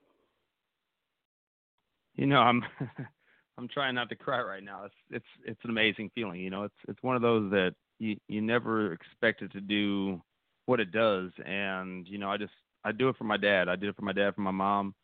You 2.16 2.26
know, 2.26 2.40
I'm 2.40 2.62
I'm 3.58 3.68
trying 3.68 3.94
not 3.94 4.10
to 4.10 4.16
cry 4.16 4.42
right 4.42 4.62
now. 4.62 4.84
It's 4.84 4.94
it's 5.10 5.24
it's 5.46 5.60
an 5.64 5.70
amazing 5.70 6.10
feeling. 6.14 6.40
You 6.40 6.50
know, 6.50 6.64
it's 6.64 6.74
it's 6.88 7.02
one 7.02 7.16
of 7.16 7.22
those 7.22 7.50
that 7.52 7.74
you 7.98 8.16
you 8.28 8.42
never 8.42 8.92
expect 8.92 9.40
it 9.40 9.52
to 9.52 9.62
do 9.62 10.20
what 10.66 10.78
it 10.78 10.92
does, 10.92 11.30
and 11.46 12.06
you 12.06 12.18
know, 12.18 12.30
I 12.30 12.36
just 12.36 12.52
I 12.84 12.92
do 12.92 13.08
it 13.08 13.16
for 13.16 13.24
my 13.24 13.36
dad. 13.36 13.68
I 13.68 13.76
did 13.76 13.90
it 13.90 13.96
for 13.96 14.02
my 14.02 14.12
dad, 14.12 14.34
for 14.34 14.40
my 14.40 14.50
mom, 14.50 14.94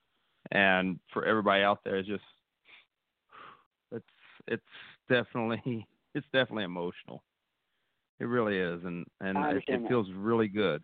and 0.51 0.99
for 1.13 1.25
everybody 1.25 1.63
out 1.63 1.81
there. 1.85 1.97
It's 1.97 2.09
just 2.09 2.23
it's 3.93 4.05
it's 4.49 4.63
definitely 5.09 5.87
it's 6.15 6.27
definitely 6.33 6.65
emotional. 6.65 7.23
It 8.19 8.25
really 8.25 8.57
is, 8.59 8.83
and 8.85 9.05
and 9.21 9.37
it, 9.57 9.65
it 9.69 9.89
feels 9.89 10.09
really 10.17 10.49
good. 10.49 10.83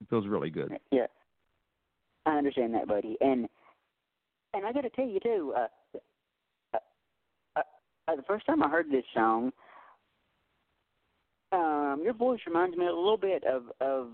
It 0.00 0.08
feels 0.08 0.26
really 0.26 0.50
good. 0.50 0.72
Yeah, 0.92 1.06
I 2.26 2.38
understand 2.38 2.74
that, 2.74 2.86
buddy. 2.86 3.16
And 3.20 3.48
and 4.54 4.66
I 4.66 4.72
got 4.72 4.82
to 4.82 4.90
tell 4.90 5.06
you 5.06 5.20
too. 5.20 5.54
Uh, 5.56 5.98
uh, 6.74 6.78
uh, 7.56 7.62
uh, 8.08 8.16
the 8.16 8.22
first 8.22 8.46
time 8.46 8.62
I 8.62 8.68
heard 8.68 8.86
this 8.90 9.04
song, 9.14 9.52
um, 11.52 12.00
your 12.02 12.14
voice 12.14 12.40
reminds 12.46 12.76
me 12.76 12.86
a 12.86 12.94
little 12.94 13.16
bit 13.16 13.44
of 13.44 13.64
of, 13.80 14.08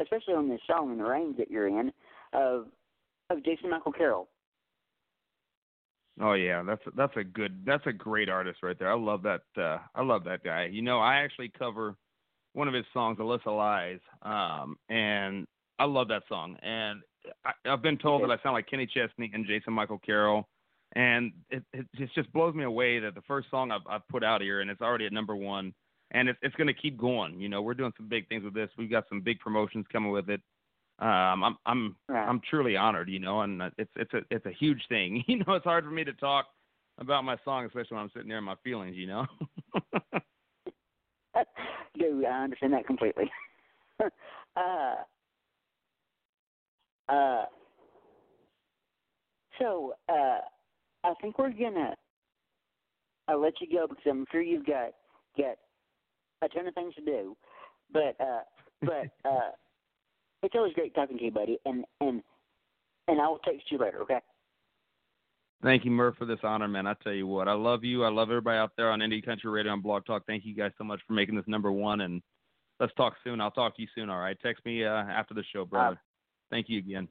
especially 0.00 0.34
on 0.34 0.48
this 0.48 0.60
song 0.66 0.92
in 0.92 0.98
the 0.98 1.04
range 1.04 1.36
that 1.38 1.50
you're 1.50 1.68
in, 1.68 1.92
of 2.32 2.66
of 3.30 3.44
Jason 3.44 3.70
Michael 3.70 3.92
Carroll. 3.92 4.28
Oh 6.20 6.34
yeah, 6.34 6.62
that's 6.62 6.82
that's 6.96 7.16
a 7.16 7.24
good 7.24 7.62
that's 7.64 7.86
a 7.86 7.92
great 7.92 8.28
artist 8.28 8.58
right 8.62 8.78
there. 8.78 8.90
I 8.90 8.96
love 8.96 9.22
that 9.22 9.42
uh 9.56 9.78
I 9.94 10.02
love 10.02 10.24
that 10.24 10.44
guy. 10.44 10.66
You 10.70 10.82
know, 10.82 11.00
I 11.00 11.16
actually 11.16 11.50
cover 11.58 11.96
one 12.52 12.68
of 12.68 12.74
his 12.74 12.84
songs, 12.92 13.18
Alyssa 13.18 13.46
Lies, 13.46 14.00
um, 14.22 14.76
and 14.90 15.46
I 15.78 15.84
love 15.84 16.08
that 16.08 16.22
song. 16.28 16.56
And 16.62 17.00
I, 17.44 17.52
I've 17.66 17.82
been 17.82 17.96
told 17.96 18.22
that 18.22 18.30
I 18.30 18.42
sound 18.42 18.54
like 18.54 18.68
Kenny 18.68 18.86
Chesney 18.86 19.30
and 19.32 19.46
Jason 19.46 19.72
Michael 19.72 20.00
Carroll, 20.04 20.48
and 20.94 21.32
it 21.50 21.62
it 21.72 21.86
just 21.96 22.14
just 22.14 22.32
blows 22.32 22.54
me 22.54 22.64
away 22.64 22.98
that 22.98 23.14
the 23.14 23.22
first 23.22 23.50
song 23.50 23.70
I've, 23.70 23.86
I've 23.88 24.06
put 24.08 24.22
out 24.22 24.42
here, 24.42 24.60
and 24.60 24.70
it's 24.70 24.82
already 24.82 25.06
at 25.06 25.12
number 25.12 25.34
one, 25.34 25.72
and 26.12 26.28
it's 26.28 26.38
it's 26.42 26.54
going 26.54 26.68
to 26.68 26.74
keep 26.74 26.96
going. 26.98 27.40
You 27.40 27.48
know, 27.48 27.62
we're 27.62 27.74
doing 27.74 27.92
some 27.96 28.08
big 28.08 28.28
things 28.28 28.44
with 28.44 28.54
this. 28.54 28.70
We've 28.78 28.90
got 28.90 29.08
some 29.08 29.20
big 29.20 29.40
promotions 29.40 29.86
coming 29.92 30.12
with 30.12 30.28
it. 30.28 30.40
Um, 30.98 31.42
I'm 31.42 31.56
I'm 31.66 31.96
Right. 32.08 32.28
I'm 32.28 32.40
truly 32.48 32.76
honored, 32.76 33.08
you 33.08 33.18
know, 33.18 33.40
and 33.40 33.60
it's 33.78 33.90
it's 33.96 34.12
a 34.14 34.20
it's 34.30 34.46
a 34.46 34.52
huge 34.52 34.82
thing. 34.88 35.24
You 35.28 35.38
know, 35.38 35.54
it's 35.54 35.64
hard 35.64 35.84
for 35.84 35.90
me 35.90 36.04
to 36.04 36.12
talk 36.12 36.46
about 36.98 37.24
my 37.24 37.36
song, 37.44 37.64
especially 37.64 37.96
when 37.96 38.04
I'm 38.04 38.10
sitting 38.14 38.28
there 38.28 38.38
in 38.38 38.44
my 38.44 38.56
feelings, 38.62 38.96
you 38.96 39.06
know. 39.06 39.26
Dude, 41.98 42.24
I 42.24 42.44
understand 42.44 42.72
that 42.74 42.86
completely. 42.86 43.30
uh, 44.56 44.94
uh, 47.08 47.44
so, 49.58 49.94
uh, 50.08 50.38
I 51.04 51.14
think 51.20 51.38
we're 51.38 51.50
gonna 51.50 51.94
I'll 53.28 53.40
let 53.40 53.54
you 53.60 53.66
go 53.70 53.86
because 53.86 54.04
I'm 54.08 54.26
sure 54.30 54.42
you've 54.42 54.66
got 54.66 54.92
got 55.38 55.56
a 56.42 56.48
ton 56.48 56.66
of 56.66 56.74
things 56.74 56.94
to 56.94 57.02
do. 57.02 57.36
But 57.92 58.16
uh, 58.20 58.42
but 58.82 59.28
uh, 59.28 59.50
it's 60.42 60.54
always 60.54 60.74
great 60.74 60.94
talking 60.94 61.18
to 61.18 61.24
you, 61.24 61.30
buddy. 61.30 61.58
And 61.64 61.84
and 62.00 62.22
and 63.08 63.20
I 63.20 63.28
will 63.28 63.38
text 63.38 63.70
you 63.70 63.78
later. 63.78 64.00
Okay. 64.02 64.18
Thank 65.62 65.84
you, 65.84 65.92
Murph, 65.92 66.16
for 66.18 66.24
this 66.24 66.40
honor, 66.42 66.66
man. 66.66 66.88
I 66.88 66.94
tell 67.04 67.12
you 67.12 67.28
what, 67.28 67.46
I 67.46 67.52
love 67.52 67.84
you. 67.84 68.02
I 68.02 68.08
love 68.08 68.30
everybody 68.30 68.58
out 68.58 68.72
there 68.76 68.90
on 68.90 68.98
Indie 68.98 69.24
Country 69.24 69.48
Radio 69.48 69.72
and 69.72 69.82
Blog 69.82 70.04
Talk. 70.04 70.24
Thank 70.26 70.44
you 70.44 70.56
guys 70.56 70.72
so 70.76 70.82
much 70.82 71.00
for 71.06 71.12
making 71.12 71.36
this 71.36 71.44
number 71.46 71.70
one, 71.70 72.00
and 72.00 72.20
let's 72.80 72.92
talk 72.94 73.14
soon. 73.22 73.40
I'll 73.40 73.52
talk 73.52 73.76
to 73.76 73.82
you 73.82 73.88
soon. 73.94 74.10
All 74.10 74.18
right, 74.18 74.36
text 74.42 74.64
me 74.66 74.84
uh, 74.84 74.90
after 74.90 75.34
the 75.34 75.44
show, 75.52 75.64
brother. 75.64 76.00
Thank 76.50 76.68
you 76.68 76.78
again. 76.78 77.06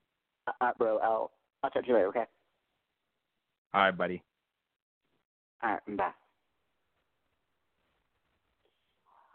All 0.47 0.67
right, 0.67 0.77
bro. 0.77 0.97
I'll 0.97 1.31
I'll 1.63 1.69
talk 1.69 1.83
to 1.83 1.87
you 1.87 1.95
later. 1.95 2.07
Okay. 2.09 2.25
All 3.73 3.81
right, 3.81 3.97
buddy. 3.97 4.21
All 5.63 5.71
right, 5.71 5.97
bye. 5.97 6.11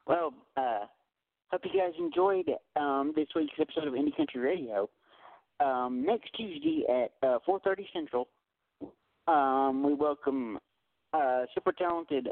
Well, 0.06 0.32
uh, 0.56 0.86
hope 1.50 1.62
you 1.64 1.80
guys 1.80 1.92
enjoyed 1.98 2.48
um, 2.76 3.12
this 3.16 3.26
week's 3.34 3.54
episode 3.60 3.88
of 3.88 3.94
Indie 3.94 4.16
Country 4.16 4.40
Radio. 4.40 4.88
Um, 5.58 6.04
next 6.06 6.30
Tuesday 6.36 6.84
at 6.88 7.12
uh, 7.26 7.38
4:30 7.48 7.86
Central, 7.92 8.28
um, 9.26 9.82
we 9.82 9.94
welcome 9.94 10.58
uh, 11.12 11.42
super 11.54 11.72
talented 11.72 12.28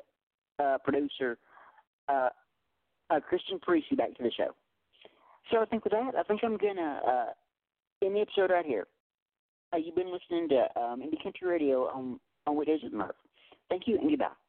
uh, 0.63 0.79
producer 0.85 1.37
uh, 2.09 2.29
uh, 3.11 3.21
Christian 3.21 3.59
Parisi 3.59 3.97
back 3.97 4.15
to 4.17 4.23
the 4.23 4.31
show. 4.37 4.55
So 5.51 5.61
I 5.61 5.65
think 5.65 5.83
with 5.83 5.93
that, 5.93 6.13
I 6.17 6.23
think 6.23 6.43
I'm 6.45 6.57
gonna 6.57 7.01
uh, 7.07 8.07
end 8.07 8.15
the 8.15 8.21
episode 8.21 8.53
right 8.53 8.65
here. 8.65 8.87
You've 9.77 9.97
been 9.97 10.13
listening 10.13 10.49
to 10.51 10.81
um, 10.81 11.01
Indie 11.01 11.21
Country 11.21 11.49
Radio 11.49 11.89
on 11.89 12.21
on 12.47 12.55
Weekdays 12.55 12.85
with 12.85 12.93
Murph. 12.93 13.17
Thank 13.69 13.89
you 13.89 13.99
and 13.99 14.11
goodbye. 14.11 14.44